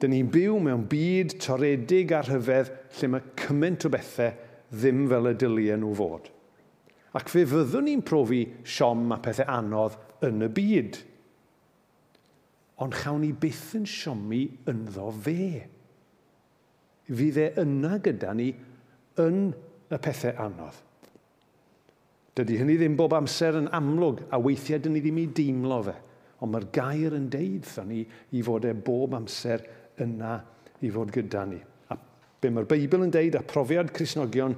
Dyn 0.00 0.14
ni'n 0.14 0.32
byw 0.32 0.56
mewn 0.64 0.86
byd 0.88 1.36
toredig 1.44 2.14
a 2.16 2.22
rhyfedd 2.24 2.72
lle 2.96 3.12
mae 3.12 3.34
cymaint 3.42 3.84
o 3.84 3.92
bethau 3.92 4.32
ddim 4.72 5.04
fel 5.10 5.28
y 5.28 5.36
dyliau 5.42 5.82
nhw 5.82 5.92
fod. 5.98 6.32
Ac 7.18 7.28
fe 7.28 7.44
fyddwn 7.50 7.90
ni'n 7.90 8.06
profi 8.06 8.40
siom 8.64 9.10
a 9.12 9.20
pethau 9.20 9.52
anodd 9.60 10.00
yn 10.24 10.48
y 10.48 10.52
byd– 10.56 11.02
ond 12.80 12.96
chawn 12.96 13.20
ni 13.24 13.32
byth 13.36 13.74
yn 13.76 13.86
siomi 13.88 14.44
ynddo 14.70 15.10
fe. 15.24 15.48
Fydd 17.10 17.40
e 17.42 17.48
yna 17.60 17.98
gyda 18.02 18.32
ni 18.36 18.50
yn 19.20 19.50
y 19.90 19.98
pethau 19.98 20.36
anodd. 20.46 20.78
Dydy 22.38 22.60
hynny 22.60 22.76
ddim 22.78 22.94
bob 22.96 23.16
amser 23.18 23.58
yn 23.58 23.68
amlwg, 23.74 24.22
a 24.30 24.38
weithiau 24.40 24.80
dyn 24.80 24.94
ni 24.96 25.02
ddim 25.04 25.18
i 25.20 25.26
deimlo 25.34 25.80
fe. 25.88 25.96
Ond 26.40 26.54
mae'r 26.54 26.68
gair 26.72 27.16
yn 27.18 27.26
deud 27.28 27.66
wrthon 27.66 27.90
ni 27.90 28.04
i 28.38 28.44
fod 28.46 28.64
e 28.64 28.72
bob 28.72 29.16
amser 29.18 29.66
yna 30.00 30.38
i 30.80 30.92
fod 30.94 31.10
gyda 31.12 31.42
ni. 31.50 31.58
A 31.90 31.98
be 32.40 32.52
mae'r 32.54 32.68
Beibl 32.70 33.04
yn 33.04 33.12
deud 33.12 33.36
a 33.36 33.42
profiad 33.44 33.90
Cresnogion 33.92 34.54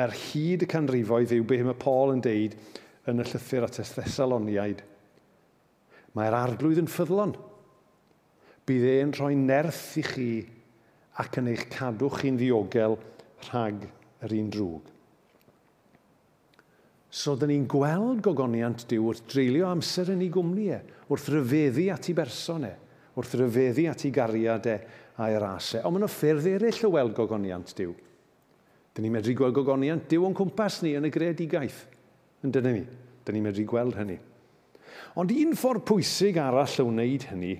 er 0.00 0.14
hyd 0.16 0.64
y 0.64 0.70
canrifoedd 0.70 1.34
yw 1.36 1.44
be 1.48 1.60
mae 1.66 1.76
Paul 1.80 2.14
yn 2.14 2.22
deud 2.24 2.56
yn 3.10 3.20
y 3.20 3.26
llythyr 3.26 3.66
at 3.66 3.80
y 3.82 3.84
Thessaloniaid. 3.90 4.80
Mae'r 6.16 6.38
arglwydd 6.38 6.80
yn 6.80 6.88
ffyddlon 6.88 7.36
bydd 8.66 8.86
e'n 8.90 9.14
rhoi 9.14 9.34
nerth 9.38 9.96
i 10.00 10.04
chi 10.06 10.30
ac 11.22 11.38
yn 11.40 11.52
eich 11.52 11.68
cadw 11.72 12.10
chi'n 12.12 12.38
ddiogel 12.38 12.96
rhag 13.48 13.86
yr 14.26 14.34
un 14.36 14.52
drwg. 14.52 14.92
So, 17.16 17.36
dyn 17.38 17.48
ni'n 17.52 17.68
gweld 17.70 18.20
gogoniant 18.26 18.84
diw 18.90 19.06
wrth 19.08 19.22
dreulio 19.30 19.70
amser 19.70 20.10
yn 20.12 20.24
ei 20.26 20.32
gwmni 20.32 20.66
e, 20.74 20.80
wrth 21.08 21.30
ryfeddu 21.32 21.86
at 21.94 22.10
ei 22.10 22.16
berson 22.18 22.66
e, 22.68 22.72
wrth 23.16 23.36
ryfeddu 23.40 23.86
at 23.88 24.04
ei 24.04 24.12
gariad 24.12 24.68
e 24.68 24.76
a'i 25.24 25.38
rasau. 25.40 25.80
E. 25.80 25.84
Ond 25.86 25.96
mae'n 25.96 26.08
o 26.08 26.10
ffyrdd 26.12 26.50
eraill 26.50 26.84
o 26.84 26.92
weld 26.92 27.14
gogoniant 27.16 27.72
diw. 27.78 27.94
Dyn 28.96 29.06
ni'n 29.06 29.14
medru 29.16 29.36
gweld 29.38 29.56
gogoniant 29.56 30.04
diw 30.10 30.26
o'n 30.26 30.36
cwmpas 30.36 30.82
ni 30.84 30.92
yn 30.98 31.08
y 31.08 31.12
gredigaeth. 31.14 31.84
Yn 32.44 32.52
dyna 32.52 32.74
ni. 32.74 32.84
Dyn 33.24 33.38
ni'n 33.38 33.46
medru 33.46 33.64
gweld 33.68 33.96
hynny. 33.96 34.18
Ond 35.16 35.32
un 35.32 35.56
ffordd 35.56 35.86
pwysig 35.88 36.36
arall 36.40 36.80
o 36.82 36.88
wneud 36.90 37.30
hynny 37.30 37.54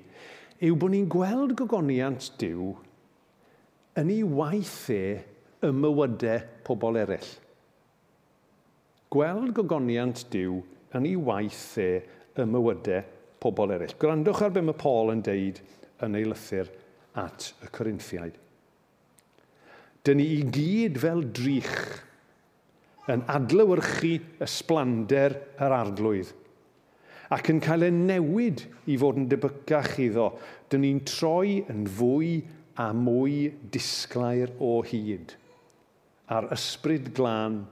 yw 0.64 0.76
bod 0.80 0.92
ni'n 0.94 1.08
gweld 1.12 1.52
gogoniant 1.58 2.30
diw 2.40 2.70
yn 4.00 4.12
ei 4.12 4.22
waith 4.24 4.86
e 4.92 5.02
y 5.66 5.72
mywydau 5.72 6.44
pobl 6.64 6.96
eraill. 7.00 7.28
Gweld 9.12 9.52
gogoniant 9.56 10.24
diw 10.32 10.62
yn 10.96 11.08
ei 11.08 11.18
waith 11.28 11.76
e 11.82 11.90
y 12.36 12.48
mywydau 12.48 13.04
pobl 13.42 13.74
eraill. 13.76 13.96
Gwrandwch 14.00 14.42
ar 14.46 14.54
be 14.54 14.64
mae 14.64 14.80
Paul 14.80 15.12
yn 15.12 15.22
deud 15.26 15.60
yn 16.06 16.16
ei 16.16 16.24
lythyr 16.28 16.72
at 17.20 17.52
y 17.64 17.70
Corinthiaid. 17.76 18.40
Dyn 20.06 20.20
ni 20.20 20.26
i 20.38 20.42
gyd 20.54 21.00
fel 21.02 21.24
drych 21.36 21.76
yn 23.12 23.24
adlywyrchu 23.32 24.16
ysblander 24.46 25.36
yr 25.60 25.78
arglwydd– 25.82 26.32
ac 27.34 27.50
yn 27.50 27.62
cael 27.62 27.86
ei 27.86 27.94
newid 27.94 28.62
i 28.90 28.96
fod 29.00 29.18
yn 29.20 29.28
debycach 29.30 29.96
iddo, 30.02 30.30
dyn 30.70 30.84
ni'n 30.84 31.02
troi 31.08 31.62
yn 31.72 31.86
fwy 31.98 32.30
a 32.78 32.90
mwy 32.94 33.50
disglair 33.72 34.52
o 34.62 34.78
hyd. 34.86 35.34
A'r 36.30 36.50
ysbryd 36.54 37.12
glân 37.16 37.62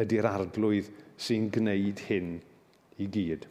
ydy'r 0.00 0.28
arglwydd 0.30 0.90
sy'n 1.20 1.48
gwneud 1.52 2.04
hyn 2.08 2.36
i 3.00 3.08
gyd. 3.10 3.46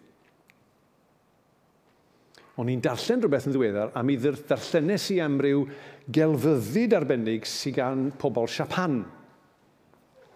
O'n 2.60 2.68
i'n 2.72 2.82
darllen 2.84 3.22
rhywbeth 3.24 3.48
yn 3.48 3.56
ddiweddar 3.56 3.94
am 4.00 4.10
i 4.12 4.18
ddarllenes 4.20 5.06
i 5.16 5.22
am 5.24 5.38
ryw 5.40 5.64
gelfyddyd 6.12 6.96
arbennig 6.98 7.48
sy'n 7.48 7.76
gan 7.78 8.10
pobl 8.20 8.50
Siapan. 8.52 9.00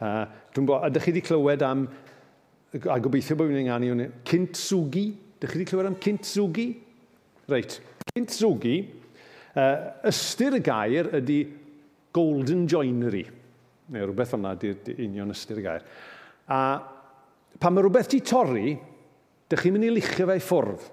Uh, 0.04 0.24
Dwi'n 0.54 0.68
bod, 0.70 0.86
ydych 0.88 1.08
chi 1.08 1.12
wedi 1.12 1.26
clywed 1.26 1.64
am 1.66 1.88
a 2.74 2.98
gobeithio 3.02 3.38
bod 3.38 3.52
fi'n 3.52 3.62
ynganu 3.62 3.92
hwnnw, 3.92 4.10
Kintsugi. 4.26 5.06
Dych 5.40 5.52
chi 5.52 5.60
wedi 5.60 5.70
clywed 5.70 5.90
am 5.92 6.00
Kintsugi? 6.02 6.68
Reit, 7.52 7.78
Kintsugi, 8.10 8.78
uh, 9.60 9.76
ystyr 10.10 10.58
y 10.58 10.64
gair 10.64 11.12
ydy 11.20 11.38
golden 12.16 12.66
joinery, 12.70 13.24
neu 13.94 14.08
rhywbeth 14.08 14.34
fel 14.34 14.42
yna 14.42 14.56
ydy'r 14.58 15.06
union 15.06 15.34
ystyr 15.34 15.62
y 15.62 15.68
gair. 15.68 15.86
A 16.50 16.60
pan 17.62 17.76
mae 17.76 17.86
rhywbeth 17.86 18.10
ti 18.14 18.24
torri, 18.26 18.74
dych 19.50 19.66
chi'n 19.66 19.76
mynd 19.76 19.90
i 19.90 19.94
luchio 19.94 20.30
fe 20.30 20.38
i 20.40 20.44
ffwrdd. 20.44 20.92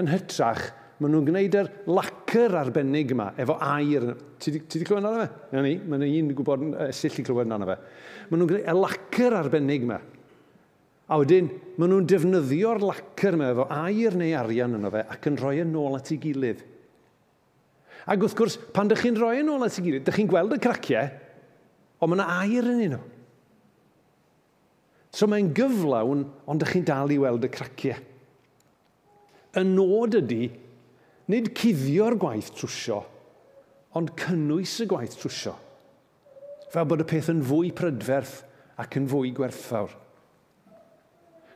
Yn 0.00 0.10
hytrach, 0.10 0.68
maen 1.00 1.14
nhw'n 1.14 1.26
gwneud 1.30 1.58
yr 1.60 1.74
lacr 1.90 2.56
arbennig 2.58 3.14
yma, 3.14 3.32
efo 3.40 3.54
air. 3.70 4.14
Ti 4.40 4.54
wedi 4.56 4.86
clywed 4.88 5.04
yna 5.04 5.18
fe? 5.20 5.28
Na 5.54 5.62
ni, 5.66 5.76
mae'n 5.78 6.06
un 6.08 6.32
gwybod 6.34 6.72
sill 6.96 7.20
i 7.22 7.26
clywed 7.26 7.50
yna 7.50 7.68
fe. 7.70 7.82
Maen 8.30 8.42
nhw'n 8.42 8.50
gwneud 8.50 8.72
y 8.72 8.80
lacr 8.80 9.36
arbennig 9.38 9.86
yma, 9.86 10.00
A 11.10 11.18
wedyn, 11.18 11.48
maen 11.74 11.90
nhw'n 11.90 12.06
defnyddio'r 12.06 12.82
lacr 12.84 13.34
yma 13.34 13.48
efo 13.50 13.64
air 13.74 14.14
neu 14.18 14.34
arian 14.38 14.76
yno 14.78 14.92
fe 14.94 15.00
ac 15.10 15.26
yn 15.26 15.38
rhoi 15.40 15.56
e 15.58 15.64
yn 15.64 15.78
ôl 15.78 15.96
at 15.98 16.10
ei 16.14 16.20
gilydd. 16.22 16.60
Ac 18.06 18.22
wrth 18.22 18.36
gwrs, 18.38 18.56
pan 18.74 18.86
ydych 18.86 19.02
chi'n 19.02 19.18
rhoi 19.18 19.40
e 19.40 19.40
yn 19.42 19.50
ôl 19.50 19.64
at 19.66 19.78
ei 19.80 19.86
gilydd, 19.86 20.04
ydych 20.04 20.20
chi'n 20.20 20.30
gweld 20.30 20.54
y 20.54 20.58
craciau, 20.62 21.08
ond 21.98 22.12
mae 22.12 22.20
yna 22.20 22.26
air 22.36 22.68
yn 22.70 22.82
un 22.84 22.94
nhw. 22.94 23.00
So 25.10 25.26
mae'n 25.26 25.50
gyflawn, 25.58 26.22
ond 26.46 26.62
ydych 26.62 26.76
chi'n 26.76 26.86
dal 26.92 27.10
i 27.10 27.18
weld 27.18 27.46
y 27.48 27.50
craciau. 27.56 28.04
Y 29.58 29.64
nod 29.66 30.14
ydy, 30.20 30.44
nid 31.34 31.50
cuddio'r 31.58 32.14
gwaith 32.22 32.52
trwsio, 32.54 33.00
ond 33.98 34.14
cynnwys 34.20 34.76
y 34.84 34.86
gwaith 34.92 35.18
trwsio. 35.18 35.56
Fel 36.70 36.86
bod 36.86 37.02
y 37.02 37.08
peth 37.10 37.32
yn 37.34 37.42
fwy 37.42 37.72
prydferth 37.74 38.44
ac 38.78 38.94
yn 39.00 39.10
fwy 39.10 39.34
gwerthfawr 39.34 39.96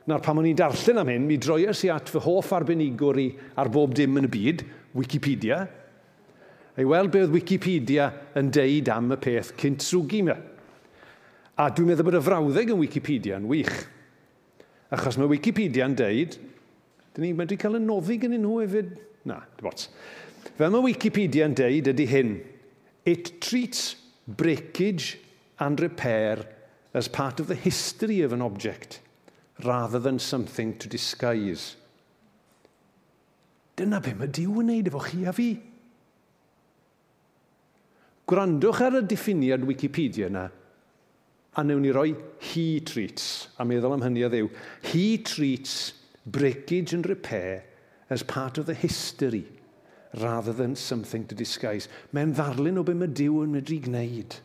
na'r 0.09 0.21
pam 0.21 0.37
o'n 0.37 0.47
i'n 0.51 0.57
darllen 0.57 1.01
am 1.01 1.09
hyn, 1.09 1.25
mi 1.25 1.37
droes 1.41 1.81
i 1.85 1.89
at 1.89 2.11
fy 2.13 2.21
hoff 2.21 2.51
arbenigwr 2.53 3.19
i 3.21 3.29
ar 3.57 3.71
bob 3.73 3.95
dim 3.97 4.19
yn 4.21 4.27
y 4.27 4.31
byd, 4.31 4.63
Wikipedia, 4.95 5.63
ei 6.77 6.85
weld 6.87 7.11
be 7.11 7.23
Wikipedia 7.31 8.11
yn 8.37 8.51
deud 8.53 8.91
am 8.93 9.15
y 9.15 9.17
peth 9.19 9.53
cyntsugi 9.59 10.21
me. 10.27 10.35
A 11.57 11.69
dwi'n 11.71 11.89
meddwl 11.89 12.07
bod 12.07 12.19
y 12.19 12.21
frawddeg 12.23 12.73
yn 12.75 12.81
Wikipedia 12.81 13.39
yn 13.39 13.47
wych. 13.49 13.73
Achos 14.93 15.17
mae 15.19 15.31
Wikipedia 15.31 15.87
yn 15.89 15.95
deud, 15.97 16.37
dyn 17.15 17.25
ni'n 17.25 17.39
medru 17.39 17.57
cael 17.59 17.79
y 17.79 17.81
noddi 17.83 18.19
gen 18.21 18.35
nhw 18.37 18.59
hefyd. 18.61 18.91
Na, 19.25 19.39
dim 19.57 19.71
ots. 19.71 19.89
Fel 20.59 20.73
mae 20.75 20.85
Wikipedia 20.91 21.47
yn 21.49 21.55
deud 21.57 21.89
ydy 21.95 22.05
hyn, 22.11 22.35
it 23.09 23.39
treats 23.41 23.95
breakage 24.27 25.17
and 25.59 25.81
repair 25.81 26.45
as 26.93 27.07
part 27.07 27.39
of 27.39 27.47
the 27.47 27.57
history 27.57 28.21
of 28.21 28.35
an 28.35 28.45
object– 28.45 28.99
rather 29.63 29.99
than 29.99 30.19
something 30.19 30.77
to 30.77 30.89
disguise. 30.89 31.75
Dyna 33.75 33.99
be 34.01 34.13
mae 34.15 34.31
Dyw 34.31 34.61
yn 34.61 34.69
neud 34.71 34.89
efo 34.91 35.01
chi 35.03 35.23
a 35.27 35.33
fi. 35.35 35.49
Gwrandwch 38.25 38.81
ar 38.81 38.99
y 38.99 39.03
diffiniad 39.05 39.65
Wikipedia 39.67 40.29
yna, 40.31 40.45
a 41.55 41.63
newn 41.63 41.83
ni 41.85 41.91
roi 41.95 42.15
he 42.51 42.79
treats, 42.79 43.47
a 43.59 43.67
meddwl 43.67 43.95
am 43.95 44.03
hynny 44.03 44.25
o 44.25 44.31
ddew. 44.31 44.49
He 44.91 45.19
treats 45.19 45.93
breakage 46.25 46.95
and 46.95 47.05
repair 47.07 47.63
as 48.09 48.23
part 48.23 48.57
of 48.57 48.65
the 48.65 48.73
history 48.73 49.45
rather 50.19 50.53
than 50.53 50.75
something 50.75 51.25
to 51.27 51.35
disguise. 51.35 51.87
Mae'n 52.15 52.33
ddarlun 52.35 52.79
o 52.79 52.83
be 52.87 52.95
mae 52.95 53.11
Dyw 53.11 53.43
yn 53.43 53.55
medru 53.55 53.79
gwneud. 53.83 54.39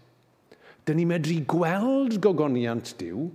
Dyna 0.86 0.98
ni 0.98 1.06
medru 1.06 1.38
gweld 1.46 2.18
gogoniant 2.22 2.94
Dyw, 2.98 3.30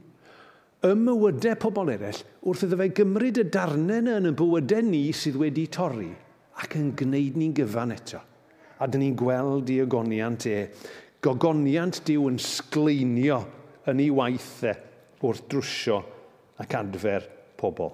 ymywydau 0.85 1.57
pobl 1.61 1.91
eraill 1.95 2.21
wrth 2.45 2.65
iddo 2.67 2.77
fe 2.79 2.89
gymryd 2.99 3.41
y 3.41 3.45
darnau 3.53 4.01
yna 4.01 4.19
yn 4.21 4.29
y 4.29 4.33
bywydau 4.37 4.85
ni 4.85 5.01
sydd 5.15 5.39
wedi 5.41 5.65
torri 5.73 6.11
ac 6.61 6.77
yn 6.79 6.91
gwneud 6.97 7.37
ni'n 7.39 7.53
gyfan 7.57 7.93
eto. 7.95 8.21
A 8.79 8.87
dyn 8.87 9.01
ni'n 9.03 9.17
gweld 9.17 9.71
i 9.71 9.79
ogoniant 9.83 10.47
e, 10.51 10.57
gogoniant 11.23 12.01
diw 12.07 12.27
yn 12.29 12.39
sgleinio 12.41 13.39
yn 13.89 14.01
ei 14.03 14.11
waithau 14.13 15.25
wrth 15.25 15.45
drwsio 15.51 16.01
ac 16.61 16.75
adfer 16.77 17.25
pobl. 17.59 17.93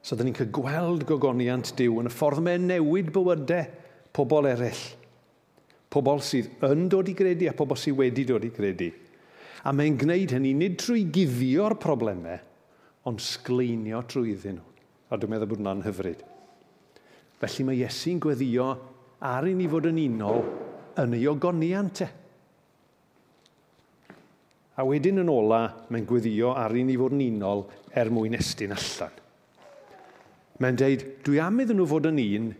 So, 0.00 0.16
dyn 0.16 0.30
ni'n 0.30 0.38
cael 0.38 0.50
gweld 0.56 1.04
gogoniant 1.08 1.74
diw 1.78 2.00
yn 2.00 2.08
y 2.08 2.14
ffordd 2.14 2.42
mae'n 2.44 2.66
newid 2.72 3.12
bywydau 3.14 3.68
pobl 4.16 4.48
eraill. 4.50 4.82
Pobl 5.90 6.22
sydd 6.24 6.64
yn 6.66 6.88
dod 6.90 7.08
i 7.10 7.14
gredu 7.18 7.50
a 7.50 7.54
pobl 7.56 7.78
sydd 7.78 7.98
wedi 8.00 8.24
dod 8.28 8.46
i 8.46 8.52
gredu. 8.54 8.90
A 9.64 9.72
mae'n 9.76 9.98
gwneud 10.00 10.32
hynny 10.32 10.54
nid 10.56 10.78
trwy 10.80 11.04
guddio'r 11.12 11.76
problemau, 11.80 12.38
ond 13.08 13.20
sgleinio 13.20 14.00
trwy 14.08 14.34
iddyn 14.34 14.58
nhw. 14.60 14.66
A 15.10 15.18
dwi'n 15.18 15.32
meddwl 15.34 15.50
bod 15.50 15.60
hwnna'n 15.60 15.84
hyfryd. 15.84 16.22
Felly 17.40 17.66
mae 17.66 17.80
Iesu'n 17.80 18.20
gweddio 18.22 18.70
ar 19.26 19.48
i 19.48 19.54
ni 19.56 19.66
fod 19.68 19.88
yn 19.90 20.00
unol 20.04 20.42
yn 21.02 21.16
ei 21.18 21.26
ogoniant 21.28 22.02
e. 22.04 22.08
A 24.80 24.86
wedyn 24.86 25.20
yn 25.20 25.32
ola, 25.32 25.64
mae'n 25.90 26.06
gweddio 26.08 26.54
ar 26.56 26.76
i 26.76 26.84
ni 26.86 26.96
fod 27.00 27.16
yn 27.16 27.26
unol 27.26 27.66
er 27.96 28.12
mwyn 28.12 28.38
estyn 28.38 28.72
allan. 28.76 29.16
Mae'n 30.60 30.76
deud, 30.76 31.06
dwi 31.24 31.40
am 31.40 31.60
iddyn 31.64 31.80
nhw 31.80 31.88
fod 31.88 32.08
yn 32.08 32.20
un 32.22 32.50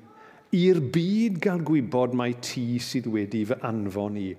i'r 0.57 0.81
byd 0.93 1.37
gael 1.45 1.61
gwybod 1.65 2.17
mae 2.19 2.35
ti 2.43 2.81
sydd 2.83 3.07
wedi 3.13 3.45
fy 3.47 3.61
anfon 3.69 4.17
i. 4.19 4.31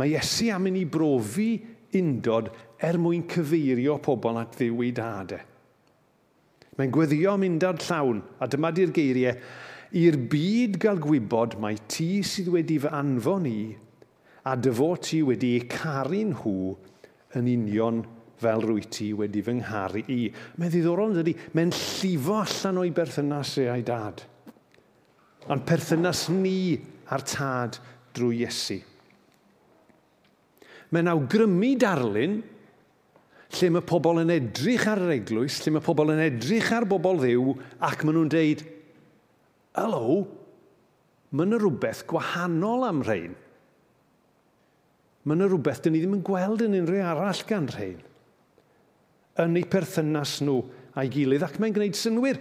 Mae 0.00 0.16
Iesu 0.16 0.48
am 0.52 0.66
i 0.66 0.74
ni 0.74 0.86
brofi 0.88 1.52
undod 1.98 2.50
er 2.82 2.98
mwyn 3.00 3.26
cyfeirio 3.30 3.98
pobl 4.04 4.38
at 4.40 4.56
ddiwydadau. 4.58 5.46
Mae'n 6.78 6.92
gweddio 6.94 7.34
undod 7.36 7.82
llawn, 7.84 8.22
a 8.40 8.46
dyma 8.48 8.70
di'r 8.72 8.92
geiriau, 8.96 9.36
i'r 10.00 10.16
byd 10.30 10.78
gael 10.80 11.00
gwybod 11.02 11.58
mae 11.60 11.76
ti 11.90 12.22
sydd 12.24 12.48
wedi 12.54 12.78
fy 12.80 12.92
anfon 12.94 13.48
i, 13.50 13.60
a 14.48 14.54
dyfo 14.56 14.94
ti 15.02 15.20
wedi 15.26 15.56
ei 15.58 15.66
caru 15.68 16.22
nhw 16.30 16.54
yn 17.36 17.50
union 17.50 18.00
fel 18.40 18.64
rwy 18.64 18.86
ti 18.88 19.10
wedi 19.16 19.42
fy 19.44 19.58
ngharu 19.58 20.04
i. 20.08 20.20
Mae'n 20.56 20.72
ddiddorol 20.72 21.12
yn 21.12 21.18
dydy, 21.20 21.34
mae'n 21.52 21.74
llifo 21.76 22.38
allan 22.40 22.80
o'i 22.80 22.92
berthynas 22.96 23.56
e 23.60 23.66
a'i 23.72 23.84
dad. 23.86 24.22
Ond 25.52 25.66
perthynas 25.68 26.28
ni 26.32 26.78
a'r 27.12 27.26
tad 27.26 27.80
drwy 28.16 28.44
Iesu 28.44 28.80
mae'n 30.90 31.10
awgrymu 31.12 31.74
darlun 31.80 32.40
lle 33.58 33.70
mae 33.74 33.86
pobl 33.86 34.20
yn 34.22 34.30
edrych 34.34 34.86
ar 34.90 35.00
yr 35.06 35.14
eglwys, 35.16 35.58
lle 35.64 35.74
mae 35.74 35.84
pobl 35.84 36.12
yn 36.14 36.22
edrych 36.22 36.70
ar 36.74 36.86
bobl 36.88 37.18
ddiw, 37.18 37.54
ac 37.86 38.04
maen 38.04 38.18
nhw'n 38.18 38.30
deud, 38.30 38.62
Helo, 39.78 40.24
mae 41.30 41.46
yna 41.46 41.58
rhywbeth 41.60 42.04
gwahanol 42.10 42.86
am 42.88 43.02
rhain. 43.06 43.36
Mae 45.24 45.36
yna 45.36 45.46
rhywbeth 45.50 45.82
dyn 45.84 45.94
ni 45.94 46.02
ddim 46.02 46.16
yn 46.18 46.24
gweld 46.26 46.64
yn 46.66 46.78
unrhyw 46.80 47.04
arall 47.06 47.42
gan 47.46 47.68
rhain. 47.70 48.00
Yn 49.40 49.58
eu 49.60 49.68
perthynas 49.70 50.38
nhw 50.44 50.58
a'i 50.98 51.10
gilydd, 51.12 51.46
ac 51.46 51.58
mae'n 51.62 51.76
gwneud 51.76 51.98
synwyr. 51.98 52.40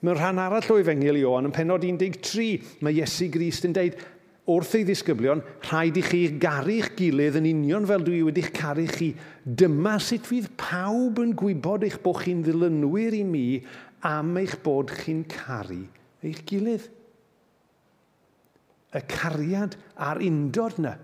Mewn 0.00 0.16
rhan 0.16 0.40
arall 0.40 0.70
o 0.72 0.78
Efengil 0.80 1.18
Ioan, 1.20 1.50
yn 1.50 1.54
penod 1.54 1.84
13, 1.84 2.70
mae 2.86 2.96
Iesu 2.96 3.28
Grist 3.34 3.66
yn 3.68 3.74
deud, 3.76 3.98
wrth 4.50 4.76
ei 4.78 4.84
ddisgyblion, 4.86 5.42
rhaid 5.68 5.98
i 6.00 6.02
chi 6.04 6.20
garu'ch 6.42 6.92
gilydd 6.98 7.38
yn 7.40 7.48
union 7.50 7.86
fel 7.88 8.04
dwi 8.06 8.22
wedi'ch 8.26 8.50
caru 8.56 8.86
chi. 8.90 9.10
Dyma 9.44 9.98
sut 10.02 10.28
fydd 10.28 10.50
pawb 10.60 11.20
yn 11.22 11.34
gwybod 11.38 11.86
eich 11.86 11.98
bod 12.04 12.22
chi'n 12.24 12.42
ddilynwyr 12.46 13.16
i 13.18 13.24
mi 13.26 13.44
am 14.06 14.32
eich 14.40 14.56
bod 14.64 14.92
chi'n 15.02 15.22
caru 15.30 15.82
eich 16.24 16.42
gilydd. 16.48 16.88
Y 18.96 19.02
cariad 19.10 19.76
a'r 20.02 20.22
undod 20.26 20.80
yna 20.80 20.96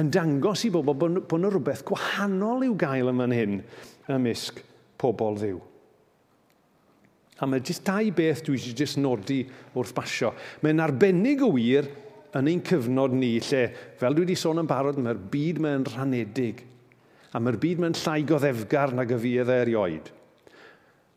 yn 0.00 0.10
dangos 0.10 0.64
i 0.66 0.72
bobl 0.74 0.96
bod 0.98 1.36
yna 1.38 1.52
rhywbeth 1.52 1.84
gwahanol 1.86 2.66
i'w 2.66 2.74
gael 2.78 3.12
yma 3.12 3.28
hyn 3.30 3.60
ymysg 4.10 4.58
pobl 5.00 5.38
ddiw. 5.38 5.60
A 7.42 7.46
mae 7.50 7.62
jyst 7.66 7.82
dau 7.86 8.10
beth 8.14 8.44
dwi 8.46 8.56
eisiau 8.58 8.76
jyst 8.78 8.98
nodi 9.02 9.40
wrth 9.74 9.94
basio. 9.94 10.32
Mae'n 10.62 10.82
arbennig 10.82 11.42
o 11.42 11.50
wir 11.54 11.88
yn 12.34 12.50
ein 12.50 12.62
cyfnod 12.66 13.14
ni 13.14 13.36
lle, 13.38 13.64
fel 14.00 14.16
dwi 14.16 14.26
wedi 14.26 14.36
sôn 14.38 14.62
yn 14.62 14.70
barod, 14.70 14.98
mae'r 14.98 15.20
byd 15.30 15.60
mae'n 15.62 15.86
rhanedig 15.92 16.64
a 17.34 17.40
mae'r 17.42 17.58
byd 17.62 17.80
mae'n 17.82 17.96
llai 17.98 18.20
goddefgar 18.26 18.92
nag 18.94 19.10
y 19.10 19.18
fydd 19.18 19.50
e 19.50 19.56
erioed. 19.64 20.10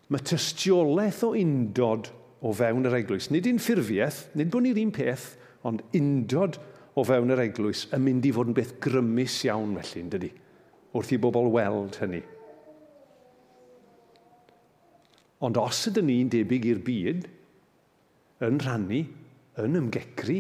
Mae 0.10 0.24
tystiolaeth 0.26 1.22
o 1.28 1.34
undod 1.38 2.10
o 2.42 2.54
fewn 2.58 2.88
yr 2.90 2.96
eglwys. 3.02 3.30
Nid 3.34 3.50
un 3.50 3.62
ffurfiaeth, 3.62 4.24
nid 4.40 4.50
bod 4.54 4.66
ni'r 4.66 4.80
un 4.82 4.94
peth, 4.96 5.28
ond 5.68 5.84
undod 5.98 6.58
o 6.98 7.04
fewn 7.06 7.34
yr 7.36 7.44
eglwys 7.46 7.86
yn 7.94 8.02
mynd 8.06 8.26
i 8.26 8.34
fod 8.34 8.50
yn 8.50 8.58
beth 8.58 8.78
grymus 8.82 9.38
iawn 9.46 9.76
felly, 9.78 10.04
yn 10.06 10.12
dydy, 10.16 10.32
wrth 10.98 11.14
i 11.14 11.22
bobl 11.22 11.52
weld 11.54 12.00
hynny. 12.02 12.24
Ond 15.46 15.60
os 15.62 15.84
ydyn 15.92 16.08
ni'n 16.10 16.32
debyg 16.34 16.66
i'r 16.72 16.82
byd, 16.86 17.28
yn 18.48 18.62
rhannu, 18.64 19.04
yn 19.62 19.82
ymgecri, 19.84 20.40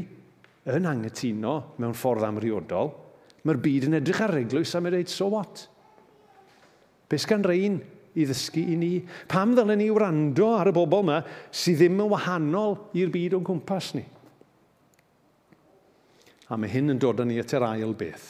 yn 0.76 0.88
angytuno 0.90 1.58
mewn 1.80 1.96
ffordd 1.96 2.26
amriodol, 2.28 2.92
mae'r 3.48 3.60
byd 3.64 3.88
yn 3.88 4.00
edrych 4.02 4.24
ar 4.26 4.36
eglwys 4.42 4.74
a 4.76 4.82
mae'n 4.84 4.98
dweud, 4.98 5.12
so 5.12 5.30
what? 5.32 5.64
Bes 7.08 7.28
gan 7.30 7.46
rein 7.48 7.78
i 8.18 8.26
ddysgu 8.28 8.64
i 8.74 8.76
ni? 8.80 8.92
Pam 9.30 9.54
ddylen 9.56 9.80
ni 9.80 9.88
wrando 9.94 10.50
ar 10.58 10.72
y 10.72 10.74
bobl 10.76 11.06
yma 11.06 11.22
sydd 11.56 11.80
ddim 11.84 12.02
yn 12.04 12.12
wahanol 12.12 12.76
i'r 12.98 13.14
byd 13.14 13.38
o'n 13.38 13.46
cwmpas 13.48 13.94
ni? 13.96 14.04
A 16.52 16.58
mae 16.60 16.72
hyn 16.72 16.92
yn 16.94 17.00
dod 17.00 17.22
â 17.24 17.28
ni 17.28 17.40
at 17.40 17.54
yr 17.56 17.66
ail 17.68 17.96
beth. 17.98 18.28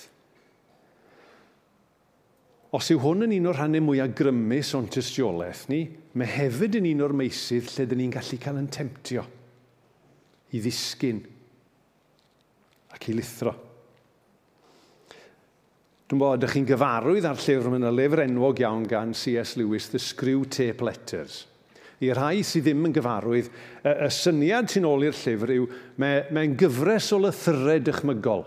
Os 2.78 2.92
yw 2.92 3.00
hwn 3.02 3.26
yn 3.26 3.38
un 3.38 3.50
o'r 3.50 3.58
rhannau 3.62 3.86
mwyaf 3.86 4.12
grymus 4.18 4.74
o'n 4.78 4.90
tystiolaeth 4.92 5.66
ni, 5.72 5.86
mae 6.20 6.30
hefyd 6.30 6.78
yn 6.82 6.90
un 6.92 7.06
o'r 7.08 7.16
meisydd 7.18 7.72
lle 7.74 7.88
dyn 7.88 8.02
ni'n 8.04 8.14
gallu 8.14 8.38
cael 8.44 8.60
yn 8.60 8.70
temtio 8.74 9.24
i 10.52 10.62
ddisgyn 10.62 11.24
ac 12.98 13.10
i 13.12 13.16
lithro. 13.16 13.54
Dwi'n 16.08 16.22
bod, 16.22 16.40
ydych 16.40 16.54
chi'n 16.56 16.68
gyfarwydd 16.70 17.28
ar 17.28 17.40
llyfr, 17.44 17.70
mae'n 17.72 17.90
y 17.90 17.94
lyfr 17.94 18.24
enwog 18.24 18.62
iawn 18.64 18.86
gan 18.88 19.14
C.S. 19.18 19.58
Lewis, 19.60 19.90
The 19.92 20.00
Screw 20.00 20.46
Tape 20.48 20.86
Letters. 20.88 21.42
I 22.00 22.14
rhai 22.14 22.44
sydd 22.46 22.68
ddim 22.68 22.86
yn 22.88 22.94
gyfarwydd, 22.96 23.50
y, 23.82 23.92
y 23.92 24.08
syniad 24.14 24.70
sy'n 24.72 24.88
ôl 24.88 25.04
i'r 25.04 25.18
llyfr 25.18 25.52
yw, 25.58 25.66
mae'n 26.00 26.32
mae 26.38 26.54
gyfres 26.62 27.10
o 27.12 27.20
lythyrau 27.22 27.84
dychmygol. 27.84 28.46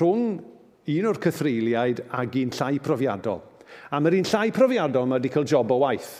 Rhwng 0.00 0.26
un 0.90 1.08
o'r 1.10 1.22
cythreiliaid 1.22 2.02
ac 2.18 2.40
un 2.42 2.52
llai 2.58 2.82
profiadol. 2.82 3.44
A 3.94 4.02
mae'r 4.02 4.18
un 4.18 4.28
llai 4.32 4.50
profiadol 4.54 5.06
mae 5.06 5.20
wedi 5.20 5.30
cael 5.30 5.46
job 5.46 5.70
o 5.70 5.78
waith. 5.84 6.10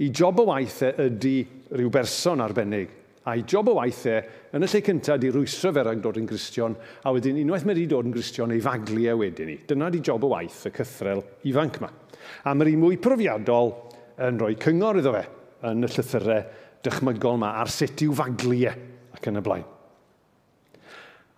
I 0.00 0.08
job 0.08 0.40
o 0.40 0.48
waith 0.48 0.80
e 0.88 0.94
ydy 1.10 1.36
rhyw 1.76 1.92
berson 1.92 2.40
arbennig 2.40 3.01
a'i 3.30 3.44
job 3.46 3.70
o 3.70 3.76
waithau 3.78 4.22
yn 4.56 4.66
y 4.66 4.68
lle 4.70 4.80
cyntaf 4.86 5.20
di 5.22 5.30
rwysro 5.30 5.70
fe 5.74 5.84
rhag 5.86 6.00
dod 6.02 6.18
yn 6.18 6.26
gristion, 6.26 6.74
a 7.06 7.12
wedyn 7.14 7.38
unwaith 7.42 7.66
mae 7.68 7.76
wedi 7.76 7.88
dod 7.90 8.08
yn 8.08 8.14
gristion 8.14 8.54
ei 8.54 8.62
faglu 8.62 9.06
e 9.06 9.14
wedyn 9.18 9.50
ni. 9.52 9.58
Dyna 9.68 9.90
di 9.92 10.02
job 10.02 10.24
o 10.26 10.32
waith 10.32 10.64
y 10.68 10.72
cythrel 10.74 11.22
ifanc 11.50 11.78
yma. 11.80 11.90
A 12.46 12.54
mae'r 12.54 12.72
un 12.72 12.82
mwy 12.82 12.98
profiadol 13.02 13.72
yn 14.26 14.40
rhoi 14.40 14.56
cyngor 14.62 14.98
iddo 15.00 15.14
fe 15.14 15.22
yn 15.70 15.86
y 15.86 15.90
llythyrau 15.90 16.42
dychmygol 16.82 17.38
yma 17.38 17.52
ar 17.62 17.70
sut 17.70 18.02
i'w 18.02 18.16
faglu 18.18 18.58
e 18.66 18.72
ac 19.14 19.28
yn 19.30 19.38
y 19.38 19.44
blaen. 19.44 19.68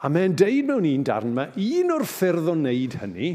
A 0.05 0.11
mae'n 0.13 0.37
deud 0.37 0.69
mewn 0.69 0.89
un 0.89 1.05
darn 1.05 1.33
yma, 1.33 1.49
un 1.57 1.93
o'r 1.95 2.05
ffyrdd 2.09 2.49
o 2.53 2.57
wneud 2.57 2.97
hynny 3.01 3.35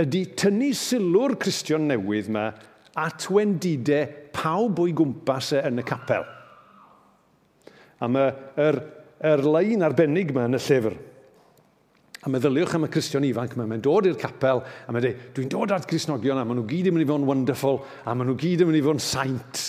ydy 0.00 0.22
tynnu 0.40 0.70
sylw'r 0.76 1.36
Cristion 1.40 1.88
newydd 1.90 2.30
yma 2.30 2.46
at 3.00 3.26
wendidau 3.32 4.08
pawb 4.32 4.80
o'i 4.84 4.94
gwmpas 4.96 5.52
e 5.56 5.60
yn 5.68 5.80
y 5.80 5.84
capel 5.88 6.24
am 8.02 8.16
mae 8.16 8.34
yr, 8.60 8.78
yr 9.32 9.42
lein 9.46 9.84
arbennig 9.86 10.32
yma 10.32 10.48
yn 10.48 10.58
y 10.58 10.62
llyfr. 10.62 10.96
A 12.22 12.30
meddyliwch 12.30 12.76
am 12.78 12.86
y 12.86 12.90
Cristion 12.92 13.26
ifanc 13.26 13.56
yma. 13.56 13.66
Mae'n 13.66 13.82
dod 13.82 14.06
i'r 14.06 14.18
capel 14.18 14.62
a 14.62 14.94
mae'n 14.94 15.04
dweud, 15.04 15.22
dwi'n 15.34 15.50
dod 15.50 15.74
at 15.74 15.88
Grisnogion 15.90 16.38
a 16.38 16.44
maen 16.46 16.60
nhw 16.60 16.68
gyd 16.70 16.90
yn 16.90 16.96
mynd 16.96 17.06
i 17.06 17.10
fod 17.10 17.22
yn 17.22 17.28
wonderful 17.30 17.80
a 17.82 18.14
maen 18.14 18.30
nhw 18.30 18.38
gyd 18.38 18.62
yn 18.62 18.70
mynd 18.70 18.78
i 18.78 18.84
fod 18.84 18.98
yn 18.98 19.04
saint. 19.06 19.62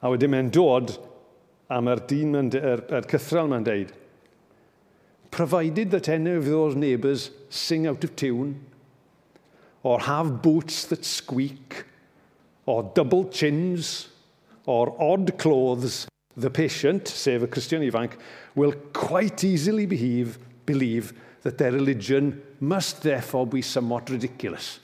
A 0.00 0.12
wedyn 0.12 0.32
mae'n 0.32 0.50
dod 0.54 0.94
am 1.68 1.92
yr 1.92 2.04
dyn 2.08 2.40
yr, 2.40 2.56
yr, 2.56 2.84
er 3.00 3.08
cythral 3.12 3.52
mae'n 3.52 3.68
deud. 3.68 3.92
Provided 5.30 5.92
that 5.92 6.08
any 6.08 6.32
of 6.32 6.48
those 6.48 6.74
neighbours 6.74 7.30
sing 7.52 7.86
out 7.86 8.04
of 8.04 8.16
tune 8.16 8.56
or 9.82 10.00
have 10.00 10.40
boots 10.40 10.86
that 10.86 11.04
squeak 11.04 11.84
or 12.64 12.90
double 12.94 13.28
chins 13.28 14.08
or 14.64 14.96
odd 15.00 15.36
clothes 15.36 16.07
the 16.40 16.50
patient, 16.50 17.08
sef 17.08 17.42
y 17.42 17.46
Christian 17.46 17.82
ifanc, 17.82 18.18
will 18.54 18.72
quite 18.92 19.44
easily 19.44 19.86
behave, 19.86 20.38
believe 20.66 21.12
that 21.42 21.58
their 21.58 21.72
religion 21.72 22.40
must 22.60 23.02
therefore 23.02 23.46
be 23.46 23.62
somewhat 23.62 24.10
ridiculous. 24.10 24.80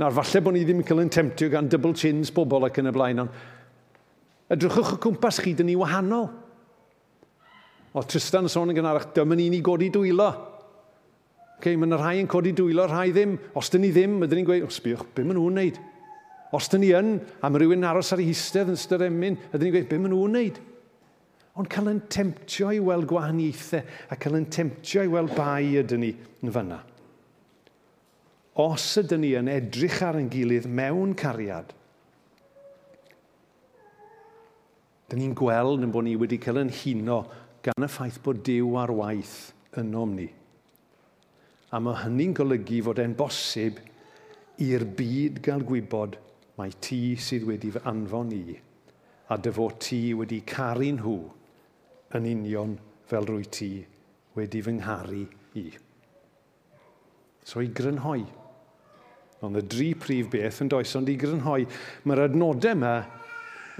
Nawr, 0.00 0.14
falle 0.16 0.40
bod 0.40 0.56
ni 0.56 0.62
ddim 0.64 0.80
yn 0.80 0.86
cael 0.88 1.02
yn 1.02 1.10
temtio 1.12 1.50
gan 1.52 1.68
double 1.68 1.92
chins 1.92 2.30
bobl 2.32 2.64
ac 2.64 2.78
yn 2.80 2.88
y 2.88 2.92
blaen, 2.94 3.18
ond 3.26 4.54
edrychwch 4.54 4.94
y 4.96 5.00
cwmpas 5.04 5.42
chi, 5.44 5.52
dyn 5.58 5.68
ni 5.68 5.76
wahanol. 5.76 6.30
O 7.92 8.02
Tristan 8.06 8.46
yn 8.48 8.52
sôn 8.52 8.72
yn 8.72 8.78
gynharach, 8.78 9.10
dyma 9.12 9.36
ni'n 9.36 9.58
ei 9.58 9.64
godi 9.66 9.90
dwylo. 9.92 10.30
Okay, 11.58 11.76
mae 11.76 11.90
yna 11.90 11.98
rhai 12.00 12.14
yn 12.22 12.30
codi 12.30 12.54
dwylo, 12.56 12.86
rhai 12.88 13.10
ddim. 13.12 13.36
Os 13.58 13.68
dyn 13.68 13.84
ni 13.84 13.90
ddim, 13.92 14.16
ydyn 14.24 14.40
ni'n 14.40 14.48
gweud, 14.48 14.64
os 14.64 14.78
sbiwch, 14.80 15.04
be 15.12 15.26
maen 15.26 15.36
nhw'n 15.36 15.60
neud? 15.60 15.80
Os 16.56 16.66
dyn 16.70 16.82
ni 16.82 16.90
yn, 16.96 17.14
am 17.46 17.56
rhywun 17.56 17.86
aros 17.86 18.10
ar 18.14 18.22
ei 18.22 18.30
histedd 18.32 18.72
yn 18.72 18.78
ystod 18.78 19.04
emyn, 19.06 19.38
ydyn 19.52 19.68
ni'n 19.68 19.74
gweud, 19.76 19.88
be 19.90 19.98
maen 20.00 20.14
nhw'n 20.14 20.32
wneud? 20.34 20.60
Ond 21.60 21.68
cael 21.70 21.90
yn 21.92 22.00
temtio 22.10 22.70
i 22.74 22.80
weld 22.82 23.06
gwahaniaethau 23.10 24.10
a 24.10 24.18
cael 24.18 24.38
yn 24.38 24.48
temtio 24.50 25.04
i 25.06 25.10
weld 25.10 25.34
bai 25.36 25.76
ydyn 25.82 26.02
ni 26.02 26.10
yn 26.42 26.54
fyna. 26.54 26.80
Os 28.60 28.86
ydyn 28.98 29.22
ni 29.22 29.34
yn 29.38 29.50
edrych 29.50 30.00
ar 30.06 30.18
ein 30.18 30.30
gilydd 30.32 30.66
mewn 30.66 31.14
cariad, 31.18 31.70
dyn 35.10 35.22
ni'n 35.22 35.36
gweld 35.38 35.86
yn 35.86 35.94
bod 35.94 36.06
ni 36.06 36.16
wedi 36.18 36.38
cael 36.42 36.62
yn 36.62 36.74
huno 36.82 37.20
gan 37.64 37.86
y 37.86 37.90
ffaith 37.90 38.20
bod 38.24 38.42
Dyw 38.46 38.74
ar 38.78 38.92
waith 38.94 39.38
yn 39.78 39.90
om 39.98 40.12
ni. 40.16 40.26
A 41.70 41.78
mae 41.82 42.02
hynny'n 42.04 42.34
golygu 42.34 42.80
fod 42.86 42.98
e'n 43.02 43.14
bosib 43.18 43.78
i'r 44.62 44.84
byd 44.98 45.38
gael 45.44 45.62
gwybod 45.66 46.18
Mae 46.60 46.74
ti 46.76 47.14
sydd 47.16 47.46
wedi 47.48 47.70
fy 47.72 47.80
anfon 47.88 48.34
i, 48.36 48.42
a 49.32 49.36
dy 49.40 49.52
fod 49.56 49.78
ti 49.80 50.00
wedi 50.12 50.42
caru 50.44 50.90
nhw 50.92 51.14
yn 52.18 52.26
union 52.28 52.74
fel 53.08 53.24
rwy 53.30 53.46
ti 53.48 53.70
wedi 54.36 54.60
fy 54.66 54.74
ngharu 54.76 55.22
i. 55.56 55.64
So 57.48 57.64
i 57.64 57.70
grynhoi. 57.72 58.26
Ond 59.40 59.56
y 59.56 59.62
dri 59.64 59.94
prif 59.96 60.28
beth 60.34 60.60
yn 60.60 60.68
does, 60.68 60.92
ond 60.98 61.08
i 61.08 61.16
grynhoi, 61.16 61.64
mae'r 62.04 62.26
adnodau 62.26 62.74
yma, 62.74 62.92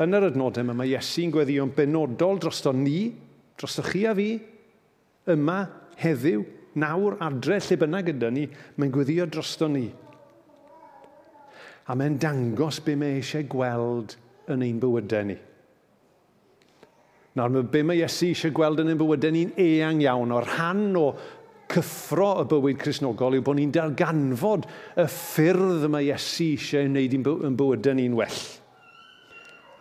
yn 0.00 0.16
yr 0.16 0.30
adnodau 0.30 0.64
yma, 0.64 0.78
mae 0.78 0.94
Iesu'n 0.94 1.34
gweddio'n 1.34 1.74
benodol 1.76 2.40
drosto 2.40 2.72
ni, 2.72 3.10
drosto 3.60 3.84
chi 3.84 4.06
a 4.08 4.14
fi, 4.16 4.30
yma, 5.34 5.58
heddiw, 6.00 6.46
nawr, 6.80 7.18
adre, 7.26 7.60
lle 7.60 7.76
bynnag 7.82 8.08
gyda 8.08 8.32
ni, 8.32 8.46
mae'n 8.80 8.94
gweddio 8.94 9.28
drosto 9.28 9.68
ni 9.68 9.90
a 11.90 11.96
mae'n 11.98 12.18
dangos 12.22 12.78
be 12.86 12.94
mae 12.98 13.18
eisiau 13.18 13.48
gweld 13.50 14.14
yn 14.52 14.62
ein 14.62 14.78
bywydau 14.82 15.26
ni. 15.26 15.36
Nawr, 17.38 17.64
be 17.70 17.82
mae 17.86 17.98
Iesu 17.98 18.30
eisiau 18.30 18.54
gweld 18.54 18.82
yn 18.82 18.92
ein 18.92 19.00
bywydau 19.00 19.34
ni'n 19.34 19.52
eang 19.58 20.02
iawn 20.04 20.34
o'r 20.34 20.46
rhan 20.52 20.86
o 20.98 21.04
cyffro 21.70 22.30
y 22.42 22.46
bywyd 22.50 22.78
Cresnogol 22.82 23.38
yw 23.38 23.44
bod 23.46 23.58
ni'n 23.58 23.74
darganfod 23.74 24.66
y 24.98 25.06
ffyrdd 25.10 25.88
mae 25.90 26.08
Iesu 26.12 26.52
eisiau 26.54 26.86
wneud 26.86 27.18
yn 27.18 27.58
bywydau 27.58 27.98
ni'n 27.98 28.16
well. 28.18 28.40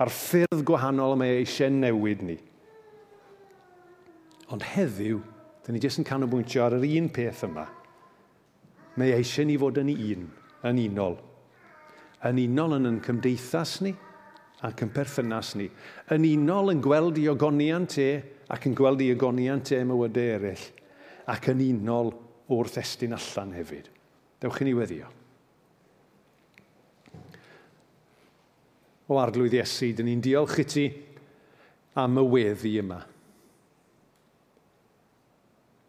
A'r 0.02 0.14
ffyrdd 0.14 0.66
gwahanol 0.66 1.18
mae 1.20 1.40
eisiau 1.44 1.74
newid 1.74 2.26
ni. 2.26 2.40
Ond 4.50 4.66
heddiw, 4.66 5.22
dyn 5.66 5.78
ni 5.78 5.82
jyst 5.84 6.02
yn 6.02 6.10
canolbwyntio 6.10 6.66
ar 6.66 6.80
yr 6.80 6.90
un 6.90 7.10
peth 7.14 7.46
yma. 7.46 7.70
Mae 8.98 9.18
eisiau 9.20 9.46
ni 9.46 9.62
fod 9.62 9.78
yn 9.82 9.92
un, 9.94 10.30
yn 10.70 10.86
unol, 10.88 11.20
yn 12.28 12.40
unol 12.44 12.76
yn 12.80 12.90
yn 12.90 13.00
cymdeithas 13.04 13.80
ni 13.86 13.94
ac 14.68 14.84
yn 14.84 14.92
perthynas 14.92 15.54
ni. 15.56 15.70
Yn 16.12 16.26
unol 16.34 16.74
yn 16.74 16.82
gweld 16.84 17.20
i 17.22 17.30
ogoniant 17.32 17.96
e 18.02 18.10
ac 18.52 18.68
yn 18.68 18.76
gweld 18.76 19.04
i 19.06 19.12
ogoniant 19.14 19.72
e 19.76 19.80
mywydau 19.88 20.34
eraill 20.36 20.66
ac 21.32 21.52
yn 21.54 21.64
unol 21.70 22.12
wrth 22.52 22.80
estyn 22.82 23.16
allan 23.16 23.54
hefyd. 23.56 23.88
Dewch 24.42 24.60
i 24.64 24.68
ni 24.68 24.74
weddio. 24.76 25.08
O 29.10 29.18
arglwydd 29.18 29.56
Iesu, 29.58 29.94
dyn 29.96 30.10
ni'n 30.10 30.24
diolch 30.24 30.60
i 30.62 30.66
ti 30.70 30.84
am 31.98 32.20
y 32.20 32.26
weddi 32.36 32.76
yma. 32.82 33.00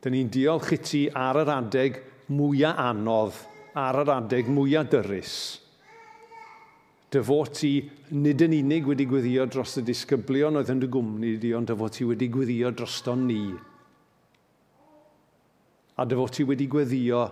Dyn 0.00 0.14
ni'n 0.16 0.30
diolch 0.32 0.70
i 0.76 0.78
ti 0.80 1.02
ar 1.12 1.42
yr 1.42 1.50
adeg 1.58 1.98
mwyaf 2.32 2.78
anodd, 2.80 3.42
ar 3.76 4.00
yr 4.04 4.14
adeg 4.14 4.48
mwyaf 4.48 4.88
dyrus 4.94 5.34
dy 7.10 7.22
fod 7.26 7.50
ti 7.58 7.72
nid 8.14 8.42
yn 8.46 8.54
unig 8.60 8.86
wedi 8.86 9.06
gweddio 9.10 9.46
dros 9.50 9.74
y 9.80 9.82
disgyblion 9.82 10.60
oedd 10.60 10.70
yn 10.70 10.82
dy 10.84 10.88
gwmni 10.94 11.32
di, 11.42 11.50
ond 11.58 11.66
dy 11.66 11.74
fod 11.78 11.96
ti 11.96 12.06
wedi 12.06 12.28
gweddio 12.30 12.70
drosto 12.70 13.16
ni. 13.18 13.42
A 15.98 16.06
dy 16.06 16.18
fod 16.20 16.36
ti 16.36 16.46
wedi 16.46 16.68
gweddio 16.70 17.24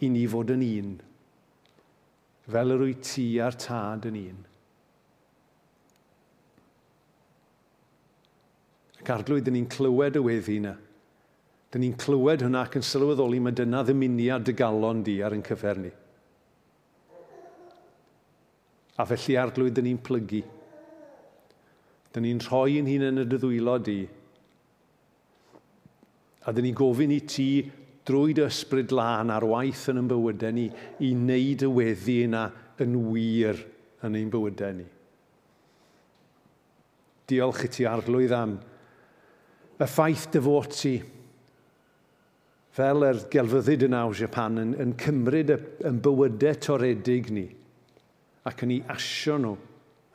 i 0.00 0.08
ni 0.12 0.24
fod 0.32 0.54
yn 0.54 0.64
un, 0.64 0.96
fel 2.48 2.72
yr 2.72 2.86
wyt 2.86 3.04
ti 3.10 3.26
a'r 3.42 3.60
tad 3.60 4.08
yn 4.08 4.16
un. 4.22 4.40
Ac 9.02 9.12
arglwydd, 9.12 9.44
dyn 9.46 9.58
ni'n 9.58 9.70
clywed 9.70 10.16
y 10.18 10.24
weddi 10.24 10.56
yna. 10.62 10.72
Dyn 11.70 11.84
ni'n 11.84 12.00
clywed 12.00 12.42
hwnna 12.46 12.64
ac 12.64 12.80
yn 12.80 12.86
sylweddoli 12.86 13.44
mae 13.44 13.54
dyna 13.54 13.84
ddymuniad 13.84 14.48
dy 14.48 14.56
galon 14.56 15.04
di 15.06 15.20
ar 15.22 15.36
yn 15.36 15.44
cyfer 15.46 15.84
ni. 15.84 15.92
A 18.96 19.04
felly 19.04 19.36
arglwydd 19.36 19.76
dyn 19.76 19.90
ni'n 19.90 20.02
plygu. 20.02 20.42
Dyn 22.14 22.24
ni'n 22.24 22.44
rhoi 22.46 22.78
yn 22.80 22.88
hun 22.88 23.08
yn 23.10 23.22
y 23.22 23.26
dyddwylo 23.28 23.76
di. 23.84 23.98
A 26.46 26.54
dyn 26.54 26.64
ni'n 26.68 26.78
gofyn 26.78 27.12
i 27.12 27.20
ti 27.28 27.50
drwy 28.06 28.36
dy 28.38 28.44
ysbryd 28.46 28.94
lan 28.94 29.32
ar 29.34 29.44
waith 29.50 29.88
yn 29.90 30.00
ein 30.00 30.08
bywydau 30.10 30.54
ni 30.54 30.68
i 31.02 31.10
wneud 31.12 31.64
y 31.66 31.70
weddi 31.74 32.20
yna 32.28 32.46
yn 32.82 32.94
wir 33.10 33.60
yn 34.06 34.16
ein 34.16 34.30
bywydau 34.32 34.78
ni. 34.78 34.86
Diolch 37.26 37.64
i 37.66 37.70
ti 37.74 37.86
arglwydd 37.90 38.34
am 38.36 38.56
y 39.76 39.90
ffaith 39.90 40.28
dy 40.32 40.40
fod 40.40 40.70
ti 40.72 40.94
fel 42.76 43.04
yr 43.08 43.22
gelfyddyd 43.32 43.86
yn 43.88 43.96
o 43.98 44.06
Japan 44.16 44.60
yn, 44.62 44.74
yn 44.80 44.92
cymryd 45.00 45.52
y, 45.52 45.56
yn 45.88 46.00
bywydau 46.04 46.60
toredig 46.62 47.32
ni 47.34 47.46
ac 48.46 48.62
yn 48.62 48.76
ei 48.76 48.82
asio 48.94 49.36
nhw 49.42 49.54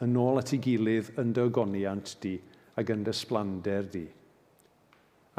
yn 0.06 0.17
ôl 0.17 0.39
at 0.41 0.54
ei 0.56 0.62
gilydd 0.63 1.12
yn 1.22 1.34
dy 1.36 1.44
ogoniant 1.46 2.15
di 2.24 2.34
ac 2.80 2.91
yn 2.94 3.04
dy 3.06 3.13
sblander 3.15 3.89
di. 3.91 4.06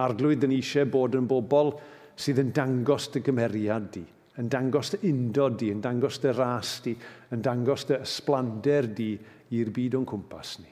Arglwydd 0.02 0.46
yn 0.46 0.54
eisiau 0.56 0.88
bod 0.92 1.16
yn 1.18 1.28
bobl 1.28 1.72
sydd 2.16 2.42
yn 2.42 2.52
dangos 2.54 3.08
dy 3.12 3.22
gymeriad 3.24 3.88
di, 3.94 4.02
yn 4.40 4.50
dangos 4.52 4.92
dy 4.92 5.00
undod 5.10 5.58
di, 5.60 5.70
yn 5.72 5.80
dangos 5.84 6.20
dy 6.22 6.32
ras 6.36 6.76
di, 6.84 6.94
yn 7.32 7.42
dangos 7.44 7.86
dy 7.88 7.98
ysblander 8.00 8.88
di 8.92 9.10
i'r 9.56 9.72
byd 9.74 9.98
o'n 9.98 10.08
cwmpas 10.08 10.54
ni. 10.62 10.70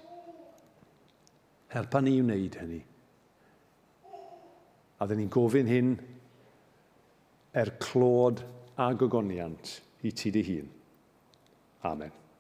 Helpa 1.70 2.00
ni 2.02 2.16
i 2.18 2.22
wneud 2.24 2.56
hynny. 2.60 2.80
A 5.00 5.06
dyn 5.08 5.22
ni'n 5.22 5.32
gofyn 5.32 5.70
hyn 5.70 5.94
er 7.56 7.72
clod 7.80 8.42
a 8.80 8.90
gogoniant 8.98 9.78
i 10.04 10.12
ti 10.16 10.32
dy 10.34 10.44
hun. 10.48 10.68
Amen. 11.84 12.20